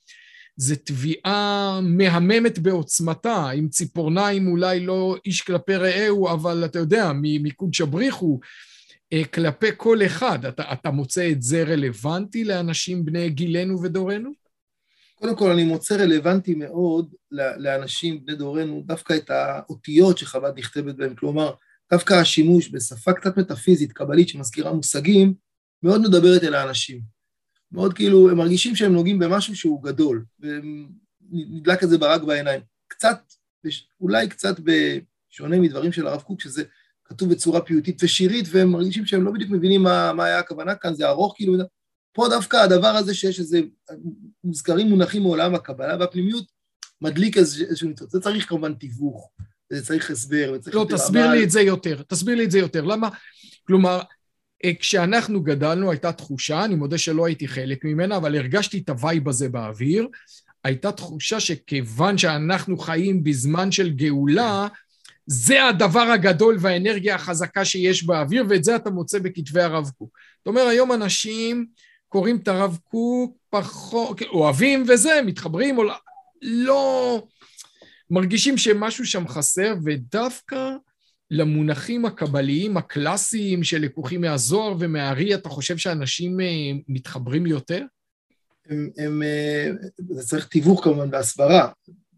זה 0.56 0.76
תביעה 0.76 1.80
מהממת 1.84 2.60
בעוצמתה, 2.60 3.50
עם 3.50 3.70
ציפורניים 3.70 4.48
אולי 4.48 4.80
לא 4.80 5.16
איש 5.26 5.42
כלפי 5.42 5.76
רעהו, 5.76 6.30
אבל 6.30 6.66
אתה 6.66 6.80
יודע, 6.80 7.12
מקודש 7.16 7.82
הבריחו, 7.82 8.40
אה, 9.14 9.26
כלפי 9.26 9.68
כל 9.78 10.06
אחד. 10.06 10.46
אתה, 10.46 10.74
אתה 10.74 10.92
מוצא 10.92 11.32
את 11.32 11.42
זה 11.42 11.64
רלוונטי 11.64 12.44
לאנשים 12.44 13.06
בני 13.06 13.30
גילנו 13.30 13.82
ודורנו? 13.82 14.32
קודם 15.16 15.36
כל, 15.36 15.52
אני 15.52 15.64
מוצא 15.64 15.96
רלוונטי 15.96 16.56
מאוד 16.56 17.14
לאנשים 17.32 18.26
בני 18.26 18.36
דורנו, 18.36 18.84
דווקא 18.86 19.14
את 19.14 19.30
האותיות 19.30 20.18
שחב"ד 20.18 20.52
נכתבת 20.58 20.96
בהן, 20.96 21.16
כלומר, 21.16 21.54
דווקא 21.92 22.14
השימוש 22.14 22.70
בשפה 22.70 23.14
קצת 23.14 23.38
מטאפיזית, 23.38 23.92
קבלית, 23.92 24.30
שמזכירה 24.30 24.74
מושגים, 24.74 25.34
מאוד 25.84 26.02
מדברת 26.02 26.44
אל 26.44 26.54
האנשים. 26.54 27.21
מאוד 27.72 27.94
כאילו, 27.94 28.30
הם 28.30 28.38
מרגישים 28.38 28.76
שהם 28.76 28.94
נוגעים 28.94 29.20
במשהו 29.20 29.56
שהוא 29.56 29.84
גדול, 29.84 30.26
ונדלק 30.40 31.84
את 31.84 31.90
זה 31.90 31.98
ברק 31.98 32.22
בעיניים. 32.22 32.62
קצת, 32.88 33.20
אולי 34.02 34.30
קצת 34.30 34.56
בשונה 34.60 35.60
מדברים 35.60 35.92
של 35.92 36.08
הרב 36.08 36.22
קוק, 36.22 36.42
שזה 36.42 36.64
כתוב 37.06 37.30
בצורה 37.30 37.62
פיוטית 37.62 38.04
ושירית, 38.04 38.46
והם 38.52 38.72
מרגישים 38.72 39.06
שהם 39.06 39.24
לא 39.24 39.32
בדיוק 39.32 39.50
מבינים 39.50 39.84
מה, 39.84 40.14
מה 40.14 40.26
היה 40.26 40.40
הכוונה 40.40 40.76
כאן, 40.76 40.96
זה 40.96 41.08
ארוך 41.10 41.34
כאילו, 41.36 41.54
פה 42.14 42.28
דווקא 42.30 42.58
הדבר 42.58 42.88
הזה 42.88 43.14
שיש 43.14 43.40
איזה, 43.40 43.62
מוזכרים 44.44 44.88
מונחים 44.88 45.22
מעולם 45.22 45.56
הקבלה 45.56 45.98
והפנימיות, 46.00 46.46
מדליק 47.02 47.38
איזשהו 47.38 47.88
ניצוץ. 47.88 48.12
זה 48.12 48.20
צריך 48.20 48.50
כמובן 48.50 48.74
תיווך, 48.74 49.32
וזה 49.72 49.86
צריך 49.86 50.12
הסבר, 50.12 50.54
וצריך... 50.56 50.76
לא, 50.76 50.86
תסביר 50.90 51.32
לי 51.32 51.44
את 51.44 51.50
זה 51.50 51.62
יותר, 51.62 52.02
תסביר 52.08 52.36
לי 52.36 52.46
את 52.46 52.52
זה 52.52 52.60
יותר. 52.60 52.86
למה? 52.86 53.10
כלומר, 53.68 54.02
כשאנחנו 54.80 55.44
גדלנו 55.44 55.92
הייתה 55.92 56.12
תחושה, 56.12 56.66
אני 56.66 56.76
מודה 56.76 56.98
שלא 56.98 57.26
הייתי 57.26 57.48
חלק 57.48 57.86
ממנה, 57.86 58.18
אבל 58.18 58.36
הרגשתי 58.36 58.78
את 58.78 58.90
ה 58.90 58.98
vibe 58.98 59.30
הזה 59.30 59.50
באוויר, 59.50 60.08
הייתה 60.64 60.92
תחושה 60.92 61.40
שכיוון 61.40 62.18
שאנחנו 62.18 62.78
חיים 62.78 63.24
בזמן 63.24 63.72
של 63.72 63.90
גאולה, 63.90 64.68
זה 65.26 65.66
הדבר 65.66 66.02
הגדול 66.02 66.58
והאנרגיה 66.60 67.16
החזקה 67.16 67.66
שיש 67.66 68.04
באוויר, 68.04 68.46
ואת 68.50 68.64
זה 68.64 68.76
אתה 68.76 68.90
מוצא 68.90 69.20
בכתבי 69.20 69.62
הרב 69.62 69.90
קוק. 69.98 70.18
זאת 70.38 70.48
אומרת, 70.48 70.68
היום 70.68 70.92
אנשים 70.92 71.66
קוראים 72.08 72.38
את 72.38 72.48
הרב 72.48 72.78
קוק 72.84 73.38
פחות, 73.50 74.22
אוהבים 74.22 74.86
וזה, 74.88 75.20
מתחברים, 75.26 75.78
או 75.78 75.84
לא, 75.84 75.94
לא 76.42 77.24
מרגישים 78.10 78.58
שמשהו 78.58 79.06
שם 79.06 79.28
חסר, 79.28 79.74
ודווקא 79.86 80.70
למונחים 81.32 82.06
הקבליים 82.06 82.78
הקלאסיים 82.78 83.64
שלקוחים 83.64 84.22
מהזוהר 84.22 84.76
ומהארי, 84.80 85.36
אתה 85.36 85.50
חושב 85.50 85.78
שאנשים 85.78 86.40
אה, 86.40 86.46
מתחברים 86.88 87.48
יותר? 87.48 87.86
הם, 88.70 88.90
הם, 88.98 89.24
אה, 89.24 89.70
זה 90.10 90.28
צריך 90.28 90.48
תיווך 90.48 90.84
כמובן 90.84 91.12
בהסברה, 91.12 91.72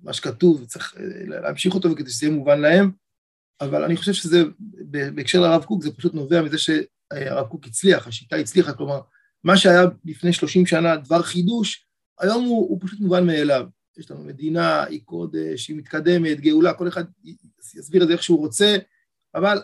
מה 0.03 0.13
שכתוב, 0.13 0.65
צריך 0.65 0.95
אה, 0.97 1.39
להמשיך 1.41 1.75
אותו 1.75 1.95
כדי 1.95 2.09
שזה 2.09 2.25
יהיה 2.25 2.35
מובן 2.35 2.61
להם, 2.61 2.91
אבל 3.61 3.83
אני 3.83 3.97
חושב 3.97 4.13
שזה, 4.13 4.43
בהקשר 5.15 5.41
לרב 5.41 5.63
קוק, 5.63 5.83
זה 5.83 5.91
פשוט 5.91 6.13
נובע 6.13 6.41
מזה 6.41 6.57
שהרב 6.57 7.47
קוק 7.47 7.65
הצליח, 7.65 8.07
השיטה 8.07 8.35
הצליחה, 8.35 8.73
כלומר, 8.73 9.01
מה 9.43 9.57
שהיה 9.57 9.83
לפני 10.05 10.33
30 10.33 10.65
שנה 10.65 10.97
דבר 10.97 11.21
חידוש, 11.21 11.85
היום 12.19 12.45
הוא, 12.45 12.69
הוא 12.69 12.79
פשוט 12.81 12.99
מובן 12.99 13.27
מאליו. 13.27 13.65
יש 13.97 14.11
לנו 14.11 14.23
מדינה, 14.23 14.83
היא 14.83 15.01
קודש, 15.05 15.67
היא 15.67 15.77
מתקדמת, 15.77 16.41
גאולה, 16.41 16.73
כל 16.73 16.87
אחד 16.87 17.03
יסביר 17.75 18.03
את 18.03 18.07
זה 18.07 18.13
איך 18.13 18.23
שהוא 18.23 18.39
רוצה, 18.39 18.77
אבל 19.35 19.57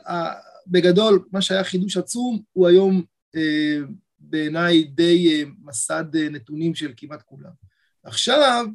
בגדול, 0.67 1.25
מה 1.31 1.41
שהיה 1.41 1.63
חידוש 1.63 1.97
עצום, 1.97 2.41
הוא 2.51 2.67
היום 2.67 3.03
אה, 3.35 3.77
בעיניי 4.19 4.83
די 4.83 5.27
אה, 5.27 5.49
מסד 5.63 6.15
אה, 6.15 6.29
נתונים 6.29 6.75
של 6.75 6.93
כמעט 6.97 7.21
כולם. 7.21 7.51
עכשיו, 8.03 8.65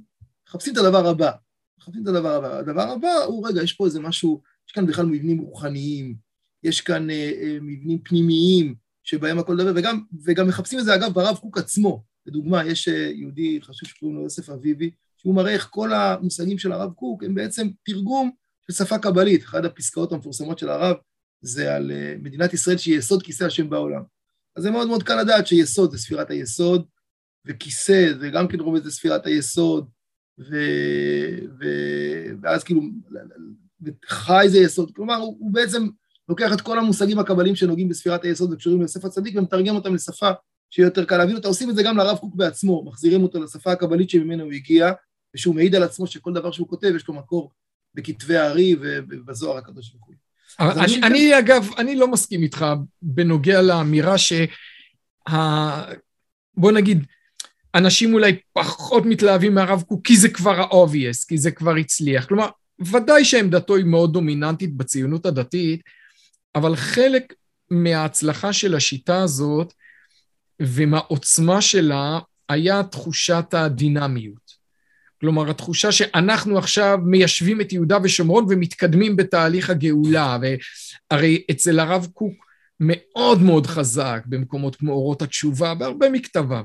מחפשים 0.48 0.72
את 0.72 0.78
הדבר 0.78 1.07
הבא. 1.07 1.30
מחפשים 1.78 2.02
את 2.02 2.09
הדבר 2.09 2.35
הבא. 2.35 2.59
הדבר 2.59 2.90
הבא 2.90 3.12
הוא, 3.26 3.48
רגע, 3.48 3.62
יש 3.62 3.72
פה 3.72 3.87
איזה 3.87 4.00
משהו, 4.00 4.42
יש 4.68 4.72
כאן 4.72 4.87
בכלל 4.87 5.07
מבנים 5.07 5.38
רוחניים, 5.38 6.14
יש 6.62 6.80
כאן 6.80 7.11
אה, 7.11 7.33
אה, 7.42 7.59
מבנים 7.61 7.98
פנימיים 7.98 8.74
שבהם 9.02 9.38
הכל 9.38 9.57
דבר, 9.57 9.72
וגם, 9.76 10.00
וגם 10.24 10.48
מחפשים 10.48 10.78
את 10.78 10.85
זה, 10.85 10.94
אגב, 10.94 11.12
ברב 11.12 11.37
קוק 11.37 11.59
עצמו. 11.59 12.02
לדוגמה, 12.26 12.66
יש 12.66 12.88
אה, 12.88 13.11
יהודי 13.14 13.59
חשוב 13.62 13.88
שקוראים 13.88 14.16
לו 14.16 14.22
יוסף 14.22 14.50
אביבי, 14.50 14.90
שהוא 15.16 15.35
מראה 15.35 15.52
איך 15.52 15.68
כל 15.70 15.92
המושגים 15.92 16.59
של 16.59 16.72
הרב 16.72 16.92
קוק 16.92 17.22
הם 17.22 17.35
בעצם 17.35 17.68
תרגום 17.85 18.30
של 18.70 18.85
שפה 18.85 18.98
קבלית. 18.98 19.44
אחת 19.44 19.64
הפסקאות 19.64 20.12
המפורסמות 20.12 20.59
של 20.59 20.68
הרב 20.68 20.96
זה 21.40 21.74
על 21.74 21.90
אה, 21.90 22.14
מדינת 22.18 22.55
ישראל 22.55 22.77
שהיא 22.77 22.98
יסוד 22.98 23.22
כיסא 23.22 23.44
השם 23.44 23.70
בעולם. 23.70 24.03
אז 24.57 24.62
זה 24.62 24.70
מאוד 24.70 24.88
מאוד 24.88 25.03
קל 25.03 25.20
לדעת 25.20 25.46
שיסוד 25.46 25.90
זה 25.90 25.98
ספירת 25.98 26.31
היסוד, 26.31 26.87
וכיסא 27.46 28.12
זה 28.20 28.29
גם 28.29 28.48
כן 28.48 28.61
רומז 28.61 28.87
לספירת 28.87 29.27
היסוד, 29.27 29.88
ו... 30.40 30.57
ו... 31.61 31.64
ואז 32.42 32.64
כאילו, 32.64 32.81
חי 34.07 34.46
זה 34.48 34.59
יסוד. 34.59 34.90
כלומר, 34.94 35.16
הוא, 35.16 35.37
הוא 35.38 35.53
בעצם 35.53 35.88
לוקח 36.29 36.53
את 36.53 36.61
כל 36.61 36.79
המושגים 36.79 37.18
הקבליים 37.18 37.57
שנוגעים 37.57 37.88
בספירת 37.88 38.24
היסוד 38.24 38.53
וקשורים 38.53 38.79
ליוסף 38.79 39.05
הצדיק 39.05 39.37
ומתרגם 39.37 39.74
אותם 39.74 39.94
לשפה 39.94 40.31
שיהיה 40.70 40.87
יותר 40.87 41.05
קל 41.05 41.16
להבין 41.16 41.37
אותה. 41.37 41.48
עושים 41.48 41.70
את 41.70 41.77
זה 41.77 41.83
גם 41.83 41.96
לרב 41.96 42.18
קוק 42.18 42.35
בעצמו, 42.35 42.85
מחזירים 42.85 43.22
אותו 43.22 43.42
לשפה 43.42 43.72
הקבלית 43.72 44.11
שממנו 44.11 44.44
הוא 44.44 44.53
הגיע, 44.53 44.92
ושהוא 45.35 45.55
מעיד 45.55 45.74
על 45.74 45.83
עצמו 45.83 46.07
שכל 46.07 46.33
דבר 46.33 46.53
שהוא 46.53 46.68
כותב 46.68 46.92
יש 46.96 47.09
לו 47.09 47.14
מקור 47.14 47.53
בכתבי 47.94 48.37
הארי 48.37 48.76
ובזוהר 48.80 49.59
הקדוש 49.59 49.94
וכו'. 49.94 50.12
אני, 50.61 50.96
אני 51.02 51.30
כן... 51.30 51.38
אגב, 51.38 51.68
אני 51.78 51.96
לא 51.96 52.09
מסכים 52.09 52.42
איתך 52.42 52.66
בנוגע 53.02 53.62
לאמירה 53.62 54.18
שה... 54.18 54.44
בוא 56.57 56.72
נגיד, 56.72 57.04
אנשים 57.74 58.14
אולי 58.14 58.38
פחות 58.52 59.07
מתלהבים 59.07 59.54
מהרב 59.54 59.83
קוק 59.83 60.07
כי 60.07 60.16
זה 60.16 60.28
כבר 60.28 60.61
ה-obvious, 60.61 61.28
כי 61.28 61.38
זה 61.38 61.50
כבר 61.50 61.76
הצליח. 61.76 62.26
כלומר, 62.26 62.48
ודאי 62.78 63.24
שעמדתו 63.24 63.76
היא 63.76 63.85
מאוד 63.85 64.12
דומיננטית 64.12 64.76
בציונות 64.76 65.26
הדתית, 65.26 65.83
אבל 66.54 66.76
חלק 66.76 67.35
מההצלחה 67.70 68.52
של 68.52 68.74
השיטה 68.74 69.22
הזאת 69.22 69.72
ומהעוצמה 70.62 71.62
שלה 71.62 72.18
היה 72.48 72.83
תחושת 72.83 73.54
הדינמיות. 73.54 74.43
כלומר, 75.25 75.51
התחושה 75.51 75.93
שאנחנו 75.93 76.59
עכשיו 76.59 76.99
מיישבים 77.03 77.61
את 77.61 77.73
יהודה 77.73 77.99
ושומרון 78.03 78.47
ומתקדמים 78.49 79.17
בתהליך 79.17 79.71
הגאולה, 79.71 80.39
והרי 80.41 81.43
אצל 81.51 81.81
הרב 81.81 82.07
קוק 82.15 82.33
מאוד 82.81 83.43
מאוד 83.43 83.67
חזק 83.67 84.23
במקומות 84.27 84.77
כמו 84.77 84.93
אורות 84.93 85.23
התשובה, 85.23 85.75
בהרבה 85.75 86.11
מכתביו. 86.11 86.63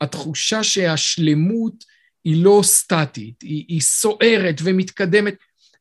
התחושה 0.00 0.62
שהשלמות 0.62 1.84
היא 2.24 2.44
לא 2.44 2.60
סטטית, 2.62 3.42
היא, 3.42 3.64
היא 3.68 3.80
סוערת 3.80 4.60
ומתקדמת. 4.62 5.34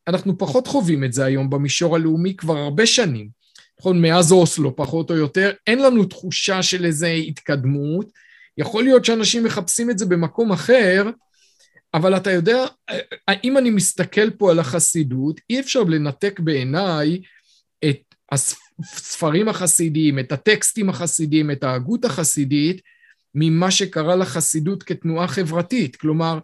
אנחנו 0.08 0.38
פחות 0.38 0.68
חווים 0.68 1.04
את 1.04 1.14
זה 1.14 1.26
היום 1.26 1.50
במישור 1.50 1.96
הלאומי 1.96 2.36
כבר 2.36 2.58
הרבה 2.58 2.86
שנים. 2.86 3.30
נכון, 3.80 4.02
מאז 4.02 4.32
אוסלו 4.32 4.76
פחות 4.76 5.12
או 5.12 5.16
יותר, 5.16 5.52
אין 5.68 5.80
לנו 5.80 6.06
תחושה 6.06 6.64
של 6.64 6.86
איזו 6.86 7.08
התקדמות. 7.08 8.12
יכול 8.58 8.84
להיות 8.84 9.06
שאנשים 9.06 9.44
מחפשים 9.44 9.90
את 9.90 9.98
זה 9.98 10.06
במקום 10.06 10.52
אחר, 10.52 11.10
אבל 11.94 12.18
אתה 12.18 12.32
יודע, 12.32 12.66
אם 13.44 13.58
אני 13.58 13.70
מסתכל 13.70 14.30
פה 14.30 14.52
על 14.52 14.60
החסידות, 14.60 15.42
אי 15.50 15.60
אפשר 15.60 15.84
לנתק 15.84 16.40
בעיניי 16.40 17.22
את 17.90 18.16
הספרים 18.32 19.50
החסידיים, 19.50 20.20
את 20.20 20.32
הטקסטים 20.32 20.90
החסידיים, 20.90 21.52
את 21.52 21.64
ההגות 21.64 22.06
החסידית, 22.06 22.82
ממה 23.36 23.72
שקרה 23.72 24.16
לחסידות 24.16 24.84
כתנועה 24.84 25.28
חברתית. 25.28 25.96
כלומר, 25.96 26.40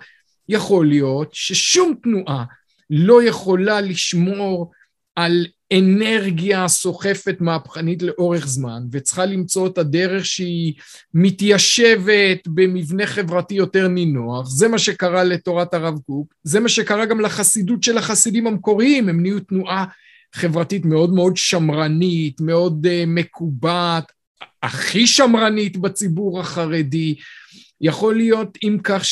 יכול 0.50 0.88
להיות 0.88 1.30
ששום 1.34 1.96
תנועה 2.04 2.46
לא 2.90 3.24
יכולה 3.24 3.82
לשמור 3.82 4.72
על 5.16 5.48
אנרגיה 5.74 6.68
סוחפת 6.68 7.38
מהפכנית 7.40 8.02
לאורך 8.02 8.48
זמן, 8.48 8.84
וצריכה 8.92 9.26
למצוא 9.26 9.68
את 9.68 9.78
הדרך 9.78 10.26
שהיא 10.26 10.74
מתיישבת 11.14 12.48
במבנה 12.48 13.06
חברתי 13.06 13.56
יותר 13.56 13.88
נינוח. 13.88 14.50
זה 14.50 14.68
מה 14.68 14.80
שקרה 14.80 15.24
לתורת 15.24 15.74
הרב 15.74 16.00
קוק, 16.06 16.34
זה 16.44 16.60
מה 16.60 16.70
שקרה 16.70 17.06
גם 17.06 17.22
לחסידות 17.22 17.84
של 17.84 17.98
החסידים 17.98 18.48
המקוריים, 18.48 19.10
הם 19.10 19.22
נהיו 19.22 19.40
תנועה 19.40 19.86
חברתית 20.34 20.86
מאוד 20.86 21.14
מאוד 21.14 21.38
שמרנית, 21.38 22.42
מאוד 22.42 22.86
uh, 22.86 22.90
מקובעת, 23.08 24.12
הכי 24.64 25.08
שמרנית 25.08 25.78
בציבור 25.78 26.40
החרדי. 26.40 27.16
יכול 27.82 28.16
להיות 28.16 28.58
אם 28.64 28.78
כך 28.84 29.06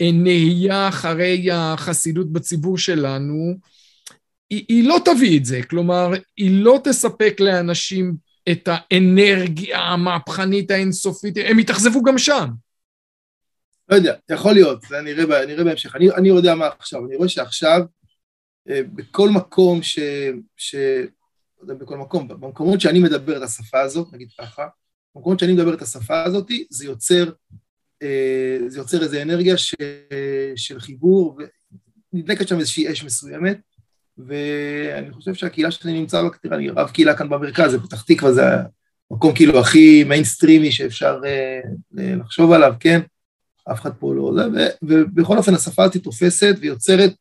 שהנהייה 0.00 0.88
אחרי 0.88 1.48
החסידות 1.52 2.32
בציבור 2.32 2.78
שלנו, 2.78 3.58
היא, 4.50 4.64
היא 4.68 4.88
לא 4.88 4.98
תביא 5.04 5.38
את 5.38 5.44
זה, 5.44 5.60
כלומר, 5.70 6.10
היא 6.36 6.64
לא 6.64 6.80
תספק 6.84 7.36
לאנשים 7.40 8.14
את 8.52 8.68
האנרגיה 8.72 9.78
המהפכנית 9.78 10.70
האינסופית, 10.70 11.34
הם 11.44 11.58
יתאכזבו 11.58 12.02
גם 12.02 12.18
שם. 12.18 12.48
לא 13.88 13.96
יודע, 13.96 14.14
יכול 14.30 14.52
להיות, 14.52 14.82
זה 14.82 15.00
נראה, 15.00 15.46
נראה 15.46 15.64
בהמשך. 15.64 15.96
אני, 15.96 16.10
אני 16.10 16.28
יודע 16.28 16.54
מה 16.54 16.66
עכשיו, 16.66 17.06
אני 17.06 17.16
רואה 17.16 17.28
שעכשיו 17.28 17.80
אה, 18.68 18.80
בכל 18.94 19.28
מקום 19.30 19.82
ש... 19.82 19.98
ש... 20.56 20.74
לא 21.58 21.62
יודע, 21.62 21.74
בכל 21.74 21.96
מקום, 21.96 22.28
במקומות 22.28 22.80
שאני 22.80 23.00
מדבר 23.00 23.36
את 23.36 23.42
השפה 23.42 23.80
הזאת, 23.80 24.12
נגיד 24.12 24.28
ככה, 24.38 24.66
במקומות 25.14 25.40
שאני 25.40 25.52
מדבר 25.52 25.74
את 25.74 25.82
השפה 25.82 26.22
הזאת, 26.22 26.50
זה 26.70 26.84
יוצר, 26.84 27.32
אה, 28.02 28.58
זה 28.66 28.78
יוצר 28.78 29.02
איזו 29.02 29.22
אנרגיה 29.22 29.56
ש... 29.56 29.74
של 30.56 30.80
חיבור, 30.80 31.38
ונדלקת 32.12 32.48
שם 32.48 32.58
איזושהי 32.58 32.92
אש 32.92 33.04
מסוימת, 33.04 33.58
ואני 34.26 35.12
חושב 35.12 35.34
שהקהילה 35.34 35.70
שאני 35.70 36.00
נמצא 36.00 36.22
בה, 36.22 36.28
תראה, 36.42 36.56
אני 36.56 36.68
רב 36.68 36.90
קהילה 36.90 37.16
כאן 37.16 37.28
במרכז, 37.28 37.70
זה 37.70 37.80
פתח 37.80 38.02
תקווה, 38.02 38.32
זה 38.32 38.42
המקום 39.10 39.34
כאילו 39.34 39.60
הכי 39.60 40.04
מיינסטרימי 40.04 40.72
שאפשר 40.72 41.20
אה, 41.24 41.60
לחשוב 41.92 42.52
עליו, 42.52 42.74
כן? 42.80 43.00
אף 43.72 43.80
אחד 43.80 43.90
פה 43.98 44.14
לא... 44.14 44.32
זה, 44.52 44.68
ובכל 44.82 45.38
אופן 45.38 45.54
השפה 45.54 45.84
הזאת 45.84 45.96
תופסת 45.96 46.56
ויוצרת 46.60 47.12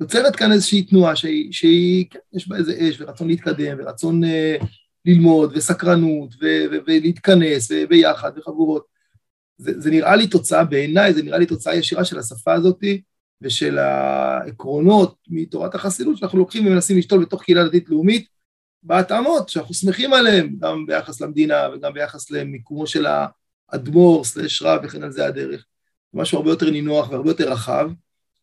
יוצרת 0.00 0.36
כאן 0.36 0.52
איזושהי 0.52 0.82
תנועה 0.82 1.16
שהיא, 1.16 1.52
שהיא 1.52 2.06
כן, 2.10 2.18
יש 2.32 2.48
בה 2.48 2.56
איזה 2.56 2.76
אש 2.80 3.00
ורצון 3.00 3.28
להתקדם 3.28 3.76
ורצון 3.78 4.24
אה, 4.24 4.56
ללמוד 5.04 5.52
וסקרנות 5.54 6.34
ו, 6.34 6.46
ו, 6.72 6.76
ולהתכנס 6.86 7.72
ביחד 7.88 8.30
וחבורות. 8.36 8.84
זה, 9.58 9.80
זה 9.80 9.90
נראה 9.90 10.16
לי 10.16 10.26
תוצאה, 10.26 10.64
בעיניי 10.64 11.14
זה 11.14 11.22
נראה 11.22 11.38
לי 11.38 11.46
תוצאה 11.46 11.74
ישירה 11.74 12.04
של 12.04 12.18
השפה 12.18 12.54
הזאתי, 12.54 13.00
ושל 13.42 13.78
העקרונות 13.78 15.16
מתורת 15.28 15.74
החסידות 15.74 16.16
שאנחנו 16.16 16.38
לוקחים 16.38 16.66
ומנסים 16.66 16.98
לשתול 16.98 17.24
בתוך 17.24 17.42
קהילה 17.42 17.64
דתית 17.64 17.88
לאומית 17.88 18.26
בהתאמות 18.82 19.48
שאנחנו 19.48 19.74
שמחים 19.74 20.12
עליהן, 20.12 20.56
גם 20.58 20.86
ביחס 20.86 21.20
למדינה 21.20 21.68
וגם 21.74 21.92
ביחס 21.92 22.30
למיקומו 22.30 22.86
של 22.86 23.06
האדמו"ר 23.72 24.24
סלש 24.24 24.62
רב 24.62 24.80
וכן 24.84 25.02
על 25.02 25.12
זה 25.12 25.26
הדרך. 25.26 25.64
משהו 26.14 26.38
הרבה 26.38 26.50
יותר 26.50 26.70
נינוח 26.70 27.10
והרבה 27.10 27.30
יותר 27.30 27.52
רחב, 27.52 27.90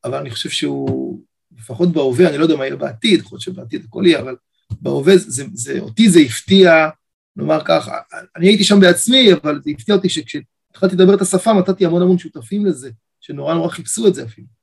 אבל 0.03 0.17
אני 0.17 0.29
חושב 0.29 0.49
שהוא, 0.49 1.19
לפחות 1.57 1.91
בהווה, 1.91 2.29
אני 2.29 2.37
לא 2.37 2.43
יודע 2.43 2.55
מה 2.55 2.65
יהיה 2.65 2.75
בעתיד, 2.75 3.19
יכול 3.19 3.35
להיות 3.35 3.41
שבעתיד 3.41 3.85
הכל 3.87 4.03
יהיה, 4.05 4.19
אבל 4.19 4.35
בהווה, 4.81 5.17
זה, 5.17 5.43
זה, 5.53 5.79
אותי 5.79 6.09
זה 6.09 6.19
הפתיע, 6.19 6.89
נאמר 7.35 7.61
ככה, 7.65 7.97
אני 8.35 8.47
הייתי 8.47 8.63
שם 8.63 8.79
בעצמי, 8.79 9.33
אבל 9.33 9.61
זה 9.63 9.71
הפתיע 9.71 9.95
אותי 9.95 10.09
שכשהתחלתי 10.09 10.95
לדבר 10.95 11.15
את 11.15 11.21
השפה, 11.21 11.53
מצאתי 11.53 11.85
המון 11.85 12.01
המון 12.01 12.17
שותפים 12.17 12.65
לזה, 12.65 12.89
שנורא 13.21 13.53
נורא 13.53 13.69
חיפשו 13.69 14.07
את 14.07 14.15
זה 14.15 14.23
אפילו. 14.23 14.54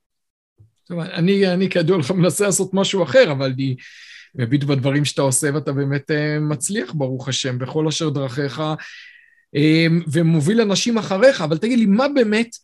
טוב, 0.85 0.99
אני, 0.99 1.53
אני 1.53 1.71
כידוע 1.71 1.99
לך 1.99 2.11
מנסה 2.11 2.47
לעשות 2.47 2.75
משהו 2.75 3.03
אחר, 3.03 3.33
אבל 3.33 3.53
אני 3.53 3.77
מביט 4.35 4.65
בדברים 4.65 5.05
שאתה 5.05 5.23
עושה 5.23 5.51
ואתה 5.55 5.73
באמת 5.73 6.11
uh, 6.11 6.41
מצליח, 6.41 6.93
ברוך 6.95 7.29
השם, 7.29 7.59
בכל 7.59 7.89
אשר 7.89 8.09
דרכיך, 8.09 8.63
um, 9.57 10.05
ומוביל 10.13 10.61
אנשים 10.61 10.99
אחריך, 10.99 11.41
אבל 11.41 11.59
תגיד 11.59 11.79
לי, 11.79 11.87
מה 11.87 12.09
באמת, 12.09 12.57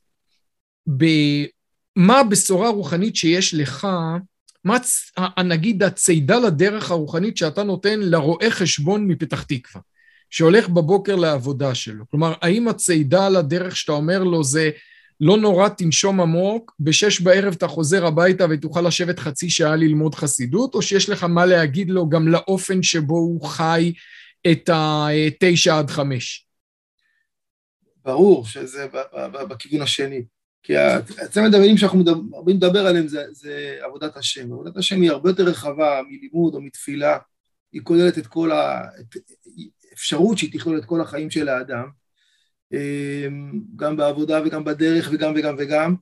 ב, 0.96 1.04
מה 1.96 2.18
הבשורה 2.20 2.68
הרוחנית 2.68 3.16
שיש 3.16 3.54
לך, 3.54 3.87
מה 4.64 4.78
נגיד 5.44 5.83
הצידה 5.83 6.38
לדרך 6.38 6.90
הרוחנית 6.90 7.37
שאתה 7.37 7.62
נותן 7.62 8.00
לרואה 8.00 8.50
חשבון 8.50 9.07
מפתח 9.09 9.42
תקווה, 9.42 9.81
שהולך 10.31 10.68
בבוקר 10.68 11.16
לעבודה 11.16 11.74
שלו? 11.74 12.04
כלומר, 12.11 12.35
האם 12.42 12.68
הצידה 12.68 13.28
לדרך 13.28 13.76
שאתה 13.76 13.92
אומר 13.92 14.24
לו 14.24 14.44
זה 14.44 14.70
לא 15.20 15.37
נורא 15.37 15.68
תנשום 15.68 16.20
עמוק, 16.20 16.74
בשש 16.81 17.20
בערב 17.20 17.52
אתה 17.52 17.68
חוזר 17.68 18.07
הביתה 18.07 18.46
ותוכל 18.50 18.81
לשבת 18.81 19.18
חצי 19.18 19.50
שעה 19.50 19.76
ללמוד 19.76 20.14
חסידות, 20.14 20.74
או 20.74 20.83
שיש 20.83 21.09
לך 21.09 21.24
מה 21.24 21.46
להגיד 21.46 21.90
לו 21.90 22.09
גם 22.09 22.28
לאופן 22.28 22.83
שבו 22.83 23.16
הוא 23.16 23.46
חי 23.46 23.92
את 24.52 24.70
התשע 24.72 25.78
עד 25.78 25.90
חמש? 25.90 26.46
ברור 28.04 28.46
שזה 28.46 28.87
בכיוון 29.48 29.83
השני. 29.83 30.22
כי 30.62 30.76
הצמד 30.76 31.54
המילים 31.54 31.76
שאנחנו 31.76 31.98
מדברים 31.98 32.57
לדבר 32.57 32.87
עליהם 32.87 33.09
זה, 33.09 33.24
זה 33.33 33.78
עבודת 33.83 34.16
השם. 34.16 34.52
עבודת 34.52 34.76
השם 34.76 35.00
היא 35.00 35.11
הרבה 35.11 35.31
יותר 35.31 35.44
רחבה 35.44 36.00
מלימוד 36.09 36.54
או 36.54 36.61
מתפילה. 36.61 37.18
היא 37.72 37.81
כוללת 37.85 38.18
את 38.18 38.26
כל 38.26 38.50
האפשרות 39.92 40.38
שהיא 40.38 40.52
תכלול 40.52 40.78
את 40.78 40.85
כל 40.85 41.00
החיים 41.00 41.31
של 41.31 41.48
האדם, 41.48 41.88
גם 43.76 43.96
בעבודה 43.96 44.40
וגם 44.44 44.64
בדרך 44.64 45.11
וגם 45.12 45.33
וגם 45.37 45.57
וגם, 45.59 45.94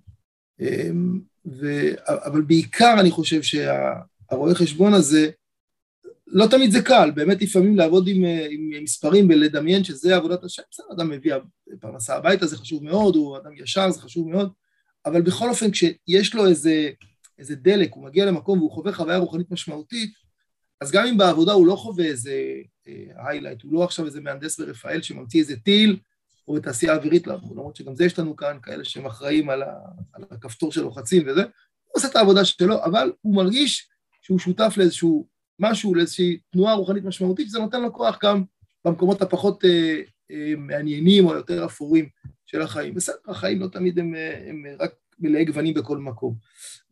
אמ, 0.61 1.21
ו... 1.47 1.91
אבל 2.07 2.43
בעיקר 2.43 2.97
אני 3.01 3.11
חושב 3.11 3.43
שהרואה 3.43 4.55
חשבון 4.55 4.95
הזה, 4.95 5.31
לא 6.27 6.47
תמיד 6.47 6.71
זה 6.71 6.83
קל, 6.83 7.11
באמת 7.15 7.43
לפעמים 7.43 7.77
לעבוד 7.77 8.09
עם, 8.09 8.25
עם 8.51 8.83
מספרים 8.83 9.29
ולדמיין 9.29 9.85
שזה 9.85 10.17
עבודת 10.17 10.45
השם, 10.45 10.63
בסדר, 10.71 10.87
אדם 10.93 11.11
מביא 11.11 11.35
פרנסה 11.81 12.17
הביתה, 12.17 12.47
זה 12.47 12.57
חשוב 12.57 12.85
מאוד, 12.85 13.17
הוא 13.17 13.37
אדם 13.37 13.51
ישר, 13.57 13.91
זה 13.91 14.01
חשוב 14.01 14.29
מאוד, 14.29 14.53
אבל 15.07 15.23
בכל 15.23 15.49
אופן 15.49 15.71
כשיש 15.71 16.35
לו 16.35 16.47
איזה, 16.47 16.91
איזה 17.39 17.57
דלק, 17.57 17.93
הוא 17.93 18.05
מגיע 18.05 18.27
למקום 18.27 18.59
והוא 18.59 18.71
חווה 18.71 18.93
חוויה 18.93 19.19
רוחנית 19.19 19.51
משמעותית, 19.51 20.13
אז 20.81 20.91
גם 20.91 21.07
אם 21.07 21.19
בעבודה 21.19 21.53
הוא 21.53 21.67
לא 21.67 21.77
חווה 21.77 22.05
איזה 22.05 22.35
היילייט, 23.17 23.59
אה, 23.59 23.63
הוא 23.65 23.73
לא 23.73 23.85
עכשיו 23.85 24.07
איזה 24.07 24.21
מהנדס 24.21 24.61
ברפאל 24.61 25.03
שממציא 25.03 25.41
איזה 25.41 25.57
טיל, 25.57 25.99
או 26.49 26.55
בתעשייה 26.55 26.95
אווירית, 26.95 27.27
למרות 27.27 27.77
שגם 27.77 27.95
זה 27.95 28.05
יש 28.05 28.19
לנו 28.19 28.37
כאן, 28.37 28.59
כאלה 28.63 28.85
שהם 28.85 29.07
אחראים 29.07 29.51
על, 29.51 29.63
ה, 29.63 29.75
על 30.13 30.25
הכפתור 30.31 30.73
של 30.73 30.83
לוחצים 30.83 31.23
וזה, 31.29 31.43
הוא 31.43 31.93
עושה 31.95 32.09
את 32.09 32.17
העבודה 32.17 32.45
שלו, 32.45 32.85
אבל 32.85 33.13
הוא 33.21 33.37
מרגיש 33.37 33.89
שהוא 34.23 34.39
שותף 34.39 34.75
לאיזשהו 34.77 35.29
משהו, 35.59 35.95
לאיזושהי 35.95 36.39
תנועה 36.53 36.75
רוחנית 36.75 37.05
משמעותית, 37.05 37.49
שזה 37.49 37.59
נותן 37.59 37.83
לו 37.83 37.93
כוח 37.93 38.19
גם 38.23 38.45
במקומות 38.85 39.23
הפחות 39.23 39.65
אה, 39.65 40.01
אה, 40.31 40.53
מעניינים 40.57 41.27
או 41.27 41.35
יותר 41.35 41.65
אפורים 41.65 42.09
של 42.47 42.63
החיים. 42.63 42.95
בסדר, 42.95 43.17
החיים 43.29 43.61
לא 43.61 43.69
תמיד 43.69 43.99
הם, 43.99 44.15
אה, 44.15 44.49
הם 44.49 44.63
רק 44.81 44.91
מלאי 45.19 45.45
גוונים 45.45 45.75
בכל 45.75 45.99
מקום. 45.99 46.35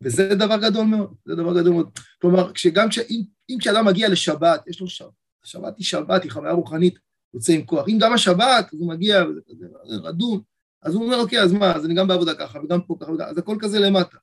וזה 0.01 0.35
דבר 0.35 0.57
גדול 0.57 0.85
מאוד, 0.85 1.13
זה 1.25 1.35
דבר 1.35 1.59
גדול 1.59 1.73
מאוד. 1.73 1.89
כלומר, 2.21 2.53
כשגם 2.53 2.89
כש... 2.89 2.99
אם, 2.99 3.21
אם 3.49 3.57
כשאדם 3.59 3.85
מגיע 3.85 4.09
לשבת, 4.09 4.67
יש 4.67 4.81
לו 4.81 4.87
שבת, 4.87 5.09
השבת 5.43 5.77
היא 5.77 5.85
שבת, 5.85 6.23
היא 6.23 6.31
חוויה 6.31 6.51
רוחנית, 6.51 6.99
יוצא 7.35 7.53
עם 7.53 7.65
כוח. 7.65 7.85
אם 7.87 7.97
גם 7.99 8.13
השבת, 8.13 8.73
אז 8.73 8.79
הוא 8.79 8.89
מגיע, 8.89 9.23
וזה 9.29 9.41
כזה 9.49 9.65
רדום, 10.03 10.41
אז 10.81 10.93
הוא 10.93 11.03
אומר, 11.03 11.17
אוקיי, 11.19 11.41
אז 11.41 11.51
מה, 11.53 11.71
אז 11.71 11.85
אני 11.85 11.93
גם 11.93 12.07
בעבודה 12.07 12.35
ככה, 12.35 12.59
וגם 12.59 12.81
פה 12.81 12.95
ככה, 12.99 13.11
אז 13.27 13.37
הכל 13.37 13.57
כזה 13.59 13.79
למטה. 13.79 14.17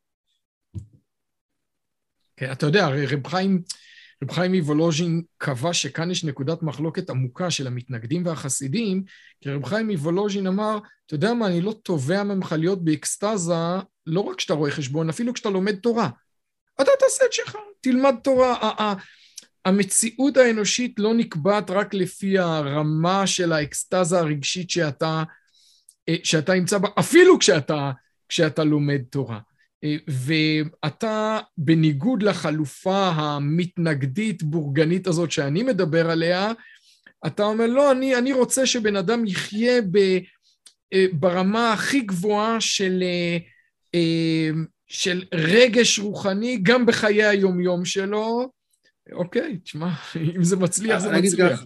כן, 2.37 2.53
אתה 2.53 2.67
יודע, 2.67 2.89
רב 2.89 3.27
חיים, 3.27 3.63
רב 4.23 4.31
חיים 4.31 4.53
מוולוז'ין 4.53 5.23
קבע 5.39 5.73
שכאן 5.73 6.11
יש 6.11 6.25
נקודת 6.25 6.63
מחלוקת 6.63 7.11
עמוקה 7.11 7.51
של 7.51 7.67
המתנגדים 7.67 8.27
והחסידים, 8.27 9.05
כי 9.41 9.51
רב 9.51 9.65
חיים 9.65 9.91
מוולוז'ין 9.91 10.47
אמר, 10.47 10.79
אתה 11.07 11.15
יודע 11.15 11.35
מה, 11.35 11.47
אני 11.47 11.61
לא 11.61 11.75
תובע 11.83 12.23
ממך 12.23 12.55
להיות 12.59 12.85
באקסטזה, 12.85 13.55
לא 14.07 14.21
רק 14.21 14.37
כשאתה 14.37 14.55
רואה 14.55 14.71
חשבון, 14.71 15.09
אפילו 15.09 15.35
כשאתה 15.35 15.51
לומד 15.51 15.77
תורה. 15.77 16.09
אתה 16.75 16.91
תעשה 16.99 17.25
את 17.25 17.33
שלך, 17.33 17.57
תלמד 17.81 18.15
תורה. 18.23 18.95
המציאות 19.65 20.37
האנושית 20.37 20.95
לא 20.99 21.15
נקבעת 21.15 21.71
רק 21.71 21.95
לפי 21.95 22.39
הרמה 22.39 23.27
של 23.27 23.53
האקסטזה 23.53 24.19
הרגשית 24.19 24.71
שאתה, 24.71 25.23
אה, 26.09 26.17
שאתה 26.25 26.55
נמצא 26.55 26.79
בה, 26.79 26.89
אפילו 26.99 27.39
כשאתה, 27.39 27.91
כשאתה 28.29 28.65
לומד 28.65 29.03
תורה. 29.11 29.39
אה, 29.85 29.97
ואתה, 30.09 31.39
בניגוד 31.59 32.23
לחלופה 32.23 33.09
המתנגדית, 33.09 34.43
בורגנית 34.43 35.07
הזאת 35.07 35.33
שאני 35.33 35.63
מדבר 35.63 36.11
עליה, 36.11 36.53
אתה 37.27 37.45
אומר, 37.45 37.67
לא, 37.67 37.93
אני, 37.93 38.17
אני 38.17 38.33
רוצה 38.33 38.67
שבן 38.67 38.97
אדם 38.97 39.27
יחיה 39.27 39.83
ב, 39.91 39.99
אה, 40.93 41.07
ברמה 41.13 41.73
הכי 41.73 42.01
גבוהה 42.01 42.61
של, 42.61 43.05
של 44.87 45.25
רגש 45.35 45.99
רוחני, 45.99 46.59
גם 46.63 46.87
בחיי 46.87 47.25
היומיום 47.25 47.85
שלו, 47.85 48.51
אוקיי, 49.13 49.59
תשמע, 49.59 49.91
אם 50.37 50.45
זה 50.45 50.57
מצליח, 50.57 50.99
זה 50.99 51.11
מצליח. 51.11 51.65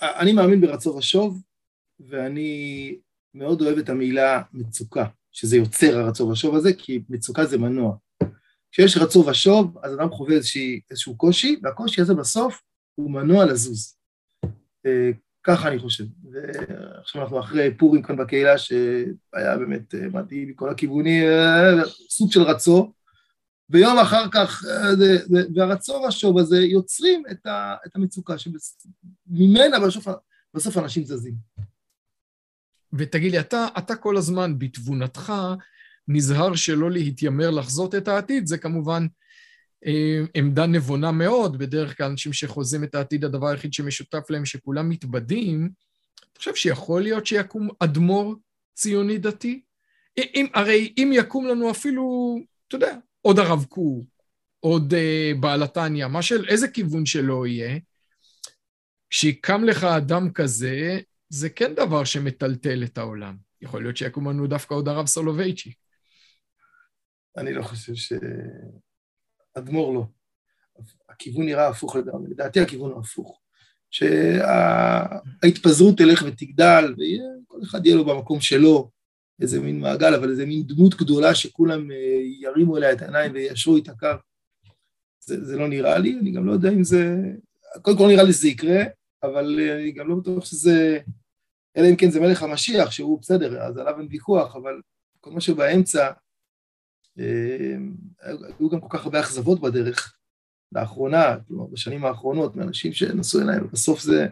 אני 0.00 0.32
מאמין 0.32 0.60
ברצון 0.60 0.96
ושוב, 0.96 1.42
ואני 2.00 2.96
מאוד 3.34 3.62
אוהב 3.62 3.78
את 3.78 3.88
המילה 3.88 4.42
מצוקה, 4.52 5.06
שזה 5.32 5.56
יוצר 5.56 5.98
הרצון 5.98 6.30
ושוב 6.30 6.54
הזה, 6.54 6.72
כי 6.72 7.02
מצוקה 7.08 7.44
זה 7.44 7.58
מנוע. 7.58 7.96
כשיש 8.72 8.96
רצון 8.96 9.28
ושוב, 9.28 9.78
אז 9.82 9.94
אדם 9.94 10.10
חווה 10.10 10.36
איזשהו 10.90 11.16
קושי, 11.16 11.56
והקושי 11.62 12.00
הזה 12.00 12.14
בסוף 12.14 12.62
הוא 12.94 13.10
מנוע 13.10 13.44
לזוז. 13.44 13.96
אה, 14.86 15.10
ככה 15.42 15.68
אני 15.68 15.78
חושב. 15.78 16.04
ועכשיו 16.32 17.22
אנחנו 17.22 17.40
אחרי 17.40 17.74
פורים 17.76 18.02
כאן 18.02 18.16
בקהילה, 18.16 18.58
שהיה 18.58 19.56
באמת 19.58 19.94
אה, 19.94 20.08
מדהים 20.12 20.48
מכל 20.48 20.70
הכיוונים, 20.70 21.24
אה, 21.24 21.84
סוג 22.10 22.32
של 22.32 22.42
רצון. 22.42 22.90
ויום 23.72 23.98
אחר 23.98 24.24
כך, 24.32 24.64
אה, 24.64 25.06
והרצון 25.54 26.04
השוב 26.08 26.38
הזה 26.38 26.60
יוצרים 26.60 27.22
את, 27.30 27.46
ה, 27.46 27.74
את 27.86 27.96
המצוקה 27.96 28.34
שממנה 28.38 29.80
בסוף, 29.86 30.06
בסוף 30.54 30.78
אנשים 30.78 31.04
זזים. 31.04 31.34
ותגיד 32.92 33.32
לי, 33.32 33.40
אתה, 33.40 33.66
אתה 33.78 33.96
כל 33.96 34.16
הזמן 34.16 34.58
בתבונתך 34.58 35.32
נזהר 36.08 36.54
שלא 36.54 36.90
להתיימר 36.90 37.50
לחזות 37.50 37.94
את 37.94 38.08
העתיד, 38.08 38.46
זה 38.46 38.58
כמובן 38.58 39.06
אה, 39.86 40.20
עמדה 40.34 40.66
נבונה 40.66 41.12
מאוד, 41.12 41.58
בדרך 41.58 41.96
כלל 41.96 42.06
אנשים 42.06 42.32
שחוזים 42.32 42.84
את 42.84 42.94
העתיד, 42.94 43.24
הדבר 43.24 43.48
היחיד 43.48 43.72
שמשותף 43.72 44.30
להם 44.30 44.44
שכולם 44.44 44.88
מתבדים, 44.88 45.70
אתה 46.32 46.38
חושב 46.38 46.54
שיכול 46.54 47.02
להיות 47.02 47.26
שיקום 47.26 47.68
אדמו"ר 47.78 48.34
ציוני 48.74 49.18
דתי? 49.18 49.62
אם, 50.18 50.46
הרי 50.54 50.94
אם 50.98 51.10
יקום 51.14 51.46
לנו 51.46 51.70
אפילו, 51.70 52.36
אתה 52.68 52.76
יודע, 52.76 52.96
עוד 53.22 53.38
הרב 53.38 53.64
קוק, 53.64 54.04
עוד 54.60 54.92
uh, 54.92 54.96
בעל 55.40 55.62
התניא, 55.62 56.06
מה 56.06 56.22
של, 56.22 56.48
איזה 56.48 56.68
כיוון 56.68 57.06
שלא 57.06 57.46
יהיה, 57.46 57.78
כשיקם 59.10 59.64
לך 59.64 59.84
אדם 59.84 60.32
כזה, 60.32 61.00
זה 61.28 61.50
כן 61.50 61.74
דבר 61.74 62.04
שמטלטל 62.04 62.84
את 62.84 62.98
העולם. 62.98 63.36
יכול 63.60 63.82
להיות 63.82 63.96
שיקום 63.96 64.28
לנו 64.28 64.46
דווקא 64.46 64.74
עוד 64.74 64.88
הרב 64.88 65.06
סולובייצ'יק. 65.06 65.76
אני 67.36 67.54
לא 67.54 67.62
חושב 67.62 67.94
ש... 67.94 68.12
אדמו"ר 69.54 69.94
לא. 69.94 70.04
הכיוון 71.08 71.46
נראה 71.46 71.68
הפוך 71.68 71.96
לגמרי, 71.96 72.30
לדעתי 72.30 72.60
הכיוון 72.60 72.90
הוא 72.90 73.00
הפוך. 73.00 73.40
שההתפזרות 73.90 75.98
תלך 75.98 76.24
ותגדל, 76.26 76.94
וכל 76.94 77.58
אחד 77.62 77.86
יהיה 77.86 77.96
לו 77.96 78.04
במקום 78.04 78.40
שלו, 78.40 78.90
איזה 79.40 79.60
מין 79.60 79.80
מעגל, 79.80 80.14
אבל 80.14 80.30
איזה 80.30 80.46
מין 80.46 80.62
דמות 80.66 80.94
גדולה 80.94 81.34
שכולם 81.34 81.90
אה, 81.90 82.20
ירימו 82.40 82.76
אליה 82.76 82.92
את 82.92 83.02
העיניים 83.02 83.32
ויישרו 83.32 83.76
את 83.76 83.88
הקו. 83.88 84.08
זה, 85.20 85.44
זה 85.44 85.56
לא 85.56 85.68
נראה 85.68 85.98
לי, 85.98 86.18
אני 86.20 86.30
גם 86.30 86.46
לא 86.46 86.52
יודע 86.52 86.70
אם 86.70 86.84
זה... 86.84 87.16
קודם 87.82 87.98
כל 87.98 88.06
נראה 88.06 88.22
לי 88.22 88.32
שזה 88.32 88.48
יקרה, 88.48 88.82
אבל 89.22 89.60
אה, 89.60 89.74
אני 89.74 89.92
גם 89.92 90.08
לא 90.08 90.14
בטוח 90.16 90.44
שזה... 90.44 90.98
אלא 91.76 91.86
אם 91.90 91.96
כן 91.96 92.10
זה 92.10 92.20
מלך 92.20 92.42
המשיח, 92.42 92.90
שהוא 92.90 93.20
בסדר, 93.20 93.62
אז 93.62 93.76
עליו 93.76 93.98
אין 93.98 94.08
ויכוח, 94.10 94.56
אבל 94.56 94.80
כל 95.20 95.30
מה 95.30 95.40
שבאמצע, 95.40 96.10
אה, 97.18 97.76
היו 98.20 98.68
גם 98.70 98.80
כל 98.80 98.88
כך 98.90 99.04
הרבה 99.04 99.20
אכזבות 99.20 99.60
בדרך, 99.60 100.16
לאחרונה, 100.72 101.36
כלומר 101.48 101.66
בשנים 101.66 102.04
האחרונות, 102.04 102.56
מאנשים 102.56 102.92
שנסעו 102.92 103.40
אליהם, 103.40 103.64
ובסוף 103.64 104.00
זה... 104.00 104.26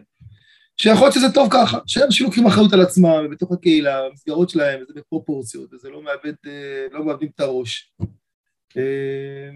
שיכול 0.81 1.01
להיות 1.01 1.13
שזה 1.13 1.31
טוב 1.33 1.47
ככה, 1.51 1.79
שאנשים 1.87 2.25
לוקחים 2.25 2.45
אחריות 2.45 2.73
על 2.73 2.81
עצמם, 2.81 3.27
בתוך 3.31 3.51
הקהילה, 3.51 3.99
המסגרות 4.05 4.49
שלהם, 4.49 4.81
וזה 4.81 4.93
בפרופורציות, 4.95 5.73
וזה 5.73 5.89
לא 5.89 6.03
מאבד, 6.03 6.33
אה, 6.47 6.87
לא 6.91 7.05
מאבדים 7.05 7.29
את 7.35 7.39
הראש. 7.39 7.93
אה, 8.77 9.49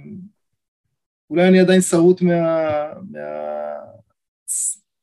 אולי 1.30 1.48
אני 1.48 1.60
עדיין 1.60 1.82
שרוט 1.82 2.22
מה... 2.22 2.32
מה... 3.12 3.22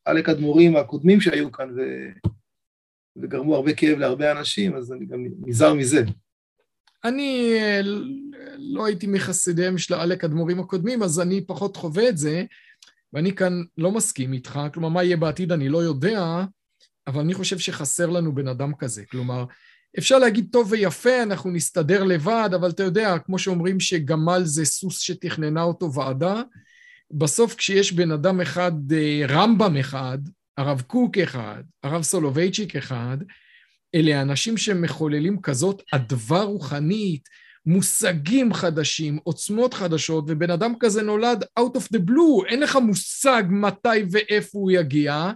עלק 0.05 0.29
אדמו"רים 0.29 0.77
הקודמים 0.77 1.21
שהיו 1.21 1.53
כאן 1.53 1.71
ו... 1.77 1.81
וגרמו 3.17 3.55
הרבה 3.55 3.75
כאב 3.75 3.99
להרבה 3.99 4.33
אנשים, 4.33 4.77
אז 4.77 4.93
אני 4.93 5.07
גם 5.07 5.25
נזהר 5.47 5.75
מזה. 5.75 6.05
אני 7.05 7.55
אה, 7.55 7.81
לא 8.59 8.87
הייתי 8.87 9.07
מחסידיהם 9.07 9.79
של 9.79 9.95
עלק 9.95 10.25
אדמו"רים 10.25 10.61
הקודמים, 10.61 11.03
אז 11.03 11.21
אני 11.21 11.47
פחות 11.47 11.77
חווה 11.77 12.09
את 12.09 12.19
זה. 12.19 12.45
ואני 13.13 13.35
כאן 13.35 13.63
לא 13.79 13.93
מסכים 13.93 14.33
איתך, 14.33 14.61
כלומר, 14.75 14.89
מה 14.89 15.05
יהיה 15.05 15.17
בעתיד 15.17 15.53
אני 15.53 15.69
לא 15.69 15.79
יודע, 15.79 16.45
אבל 17.07 17.21
אני 17.21 17.35
חושב 17.35 17.59
שחסר 17.59 18.11
לנו 18.11 18.35
בן 18.35 18.49
אדם 18.49 18.75
כזה. 18.75 19.05
כלומר, 19.11 19.45
אפשר 19.99 20.19
להגיד 20.19 20.49
טוב 20.53 20.69
ויפה, 20.73 21.23
אנחנו 21.23 21.51
נסתדר 21.51 22.05
לבד, 22.05 22.51
אבל 22.55 22.71
אתה 22.71 22.83
יודע, 22.83 23.19
כמו 23.19 23.39
שאומרים 23.39 23.81
שגמל 23.81 24.43
זה 24.45 24.65
סוס 24.65 25.01
שתכננה 25.01 25.63
אותו 25.63 25.93
ועדה, 25.95 26.43
בסוף 27.11 27.55
כשיש 27.55 27.93
בן 27.93 28.11
אדם 28.11 28.41
אחד, 28.41 28.93
אה, 28.93 29.23
רמב"ם 29.29 29.77
אחד, 29.77 30.19
הרב 30.57 30.83
קוק 30.87 31.19
אחד, 31.19 31.63
הרב 31.83 32.03
סולובייצ'יק 32.03 32.77
אחד, 32.77 33.19
אלה 33.95 34.23
אנשים 34.23 34.57
שמחוללים 34.57 35.41
כזאת 35.41 35.83
אדווה 35.93 36.43
רוחנית, 36.43 37.29
מושגים 37.67 38.55
חדשים, 38.55 39.19
עוצמות 39.25 39.75
חדשות, 39.75 40.25
ובן 40.29 40.51
אדם 40.51 40.75
כזה 40.81 41.03
נולד 41.03 41.45
out 41.59 41.77
of 41.77 41.97
the 41.97 42.01
blue, 42.09 42.47
אין 42.49 42.61
לך 42.61 42.77
מושג 42.77 43.43
מתי 43.51 43.89
ואיפה 44.11 44.59
הוא 44.59 44.71
יגיע. 44.71 45.33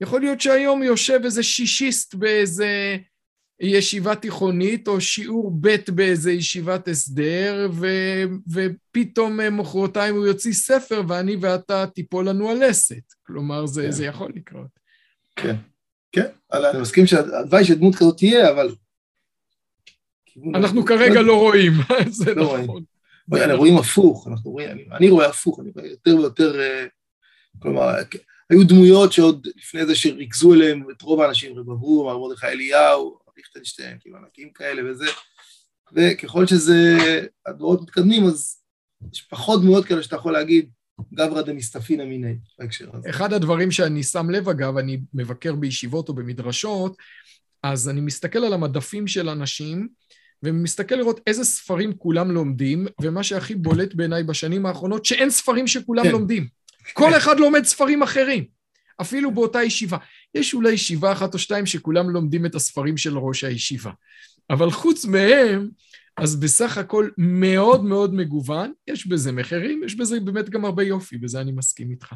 יכול 0.00 0.20
להיות 0.20 0.40
שהיום 0.40 0.82
יושב 0.82 1.20
איזה 1.24 1.42
שישיסט 1.42 2.14
באיזה 2.14 2.96
ישיבה 3.60 4.14
תיכונית 4.14 4.88
או 4.88 5.00
שיעור 5.00 5.52
ב' 5.60 5.76
באיזה 5.88 6.32
ישיבת 6.32 6.88
הסדר, 6.88 7.68
ו, 7.72 7.86
ופתאום 8.52 9.40
מחרתיים 9.56 10.14
הוא 10.14 10.26
יוציא 10.26 10.52
ספר 10.52 11.02
ואני 11.08 11.36
ואתה 11.40 11.86
תיפול 11.86 12.28
לנו 12.28 12.50
הלסת. 12.50 13.12
כלומר, 13.26 13.66
זה, 13.66 13.82
כן. 13.82 13.90
זה 13.90 14.04
יכול 14.04 14.32
לקרות. 14.34 14.78
כן, 15.36 15.56
כן, 16.12 16.26
אני 16.52 16.80
מסכים 16.80 17.06
שהלוואי 17.06 17.64
שדמות 17.64 17.94
כזאת 17.94 18.16
תהיה, 18.16 18.50
אבל... 18.50 18.74
אנחנו 20.54 20.84
כרגע 20.84 21.22
לא 21.22 21.36
רואים, 21.40 21.72
זה 22.08 22.34
לא 22.34 22.42
נכון. 22.42 22.60
רואים. 22.60 23.50
רואים 23.50 23.78
הפוך, 23.78 24.28
אנחנו 24.28 24.50
רואים, 24.50 24.68
אני, 24.92 25.10
רואה 25.10 25.26
הפוך, 25.26 25.60
אני 25.60 25.70
רואה 25.76 25.86
יותר 25.86 26.16
ויותר, 26.16 26.60
אה, 26.60 26.86
כלומר, 27.62 27.94
היו 28.50 28.64
דמויות 28.64 29.12
שעוד 29.12 29.46
לפני 29.56 29.86
זה 29.86 29.94
שריכזו 29.94 30.54
אליהם 30.54 30.84
את 30.90 31.02
רוב 31.02 31.20
האנשים, 31.20 31.58
רב 31.58 31.70
אברום, 31.70 32.06
מר 32.06 32.18
מרדכי 32.18 32.46
אליהו, 32.46 33.18
ליכטנשטיין, 33.36 33.96
כאילו 34.00 34.16
ענקים 34.16 34.50
כאלה 34.52 34.90
וזה, 34.90 35.06
וככל 35.92 36.46
שזה, 36.46 36.96
הדורות 37.46 37.82
מתקדמים, 37.82 38.24
אז 38.24 38.62
יש 39.12 39.22
פחות 39.22 39.62
דמויות 39.62 39.84
כאלה 39.84 40.02
שאתה 40.02 40.16
יכול 40.16 40.32
להגיד, 40.32 40.70
גברא 41.14 41.42
דמסתפינא 41.42 42.04
מיני, 42.04 42.34
בהקשר 42.58 42.90
הזה. 42.92 43.10
אחד 43.10 43.32
הדברים 43.32 43.70
שאני 43.70 44.02
שם 44.02 44.30
לב, 44.30 44.48
אגב, 44.48 44.76
אני 44.76 45.00
מבקר 45.14 45.54
בישיבות 45.54 46.08
או 46.08 46.14
במדרשות, 46.14 46.96
אז 47.62 47.88
אני 47.88 48.00
מסתכל 48.00 48.38
על 48.38 48.52
המדפים 48.52 49.06
של 49.06 49.28
אנשים, 49.28 49.88
ומסתכל 50.42 50.94
לראות 50.94 51.20
איזה 51.26 51.44
ספרים 51.44 51.92
כולם 51.92 52.30
לומדים, 52.30 52.86
ומה 53.00 53.22
שהכי 53.22 53.54
בולט 53.54 53.94
בעיניי 53.94 54.22
בשנים 54.22 54.66
האחרונות, 54.66 55.04
שאין 55.04 55.30
ספרים 55.30 55.66
שכולם 55.66 56.04
כן. 56.04 56.10
לומדים. 56.10 56.46
כל 56.92 57.16
אחד 57.16 57.40
לומד 57.40 57.64
ספרים 57.64 58.02
אחרים, 58.02 58.44
אפילו 59.00 59.34
באותה 59.34 59.62
ישיבה. 59.62 59.96
יש 60.34 60.54
אולי 60.54 60.72
ישיבה 60.72 61.12
אחת 61.12 61.34
או 61.34 61.38
שתיים 61.38 61.66
שכולם 61.66 62.10
לומדים 62.10 62.46
את 62.46 62.54
הספרים 62.54 62.96
של 62.96 63.18
ראש 63.18 63.44
הישיבה. 63.44 63.90
אבל 64.50 64.70
חוץ 64.70 65.04
מהם, 65.04 65.68
אז 66.16 66.40
בסך 66.40 66.78
הכל 66.78 67.08
מאוד 67.18 67.84
מאוד 67.84 68.14
מגוון, 68.14 68.72
יש 68.88 69.06
בזה 69.06 69.32
מחירים, 69.32 69.84
יש 69.84 69.94
בזה 69.94 70.20
באמת 70.20 70.50
גם 70.50 70.64
הרבה 70.64 70.82
יופי, 70.82 71.18
בזה 71.18 71.40
אני 71.40 71.52
מסכים 71.52 71.90
איתך. 71.90 72.14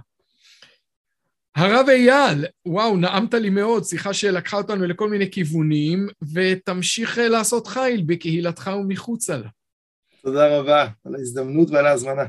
הרב 1.57 1.89
אייל, 1.89 2.45
וואו, 2.67 2.97
נעמת 2.97 3.35
לי 3.35 3.51
מאוד, 3.51 3.85
שיחה 3.85 4.15
שלקחה 4.15 4.57
אותנו 4.57 4.87
לכל 4.87 5.09
מיני 5.09 5.31
כיוונים, 5.31 6.09
ותמשיך 6.35 7.19
לעשות 7.19 7.67
חיל 7.67 8.03
בקהילתך 8.07 8.71
ומחוצה 8.81 9.37
לה. 9.37 9.49
תודה 10.23 10.59
רבה 10.59 10.89
על 11.05 11.15
ההזדמנות 11.15 11.71
ועל 11.71 11.87
ההזמנה. 11.87 12.25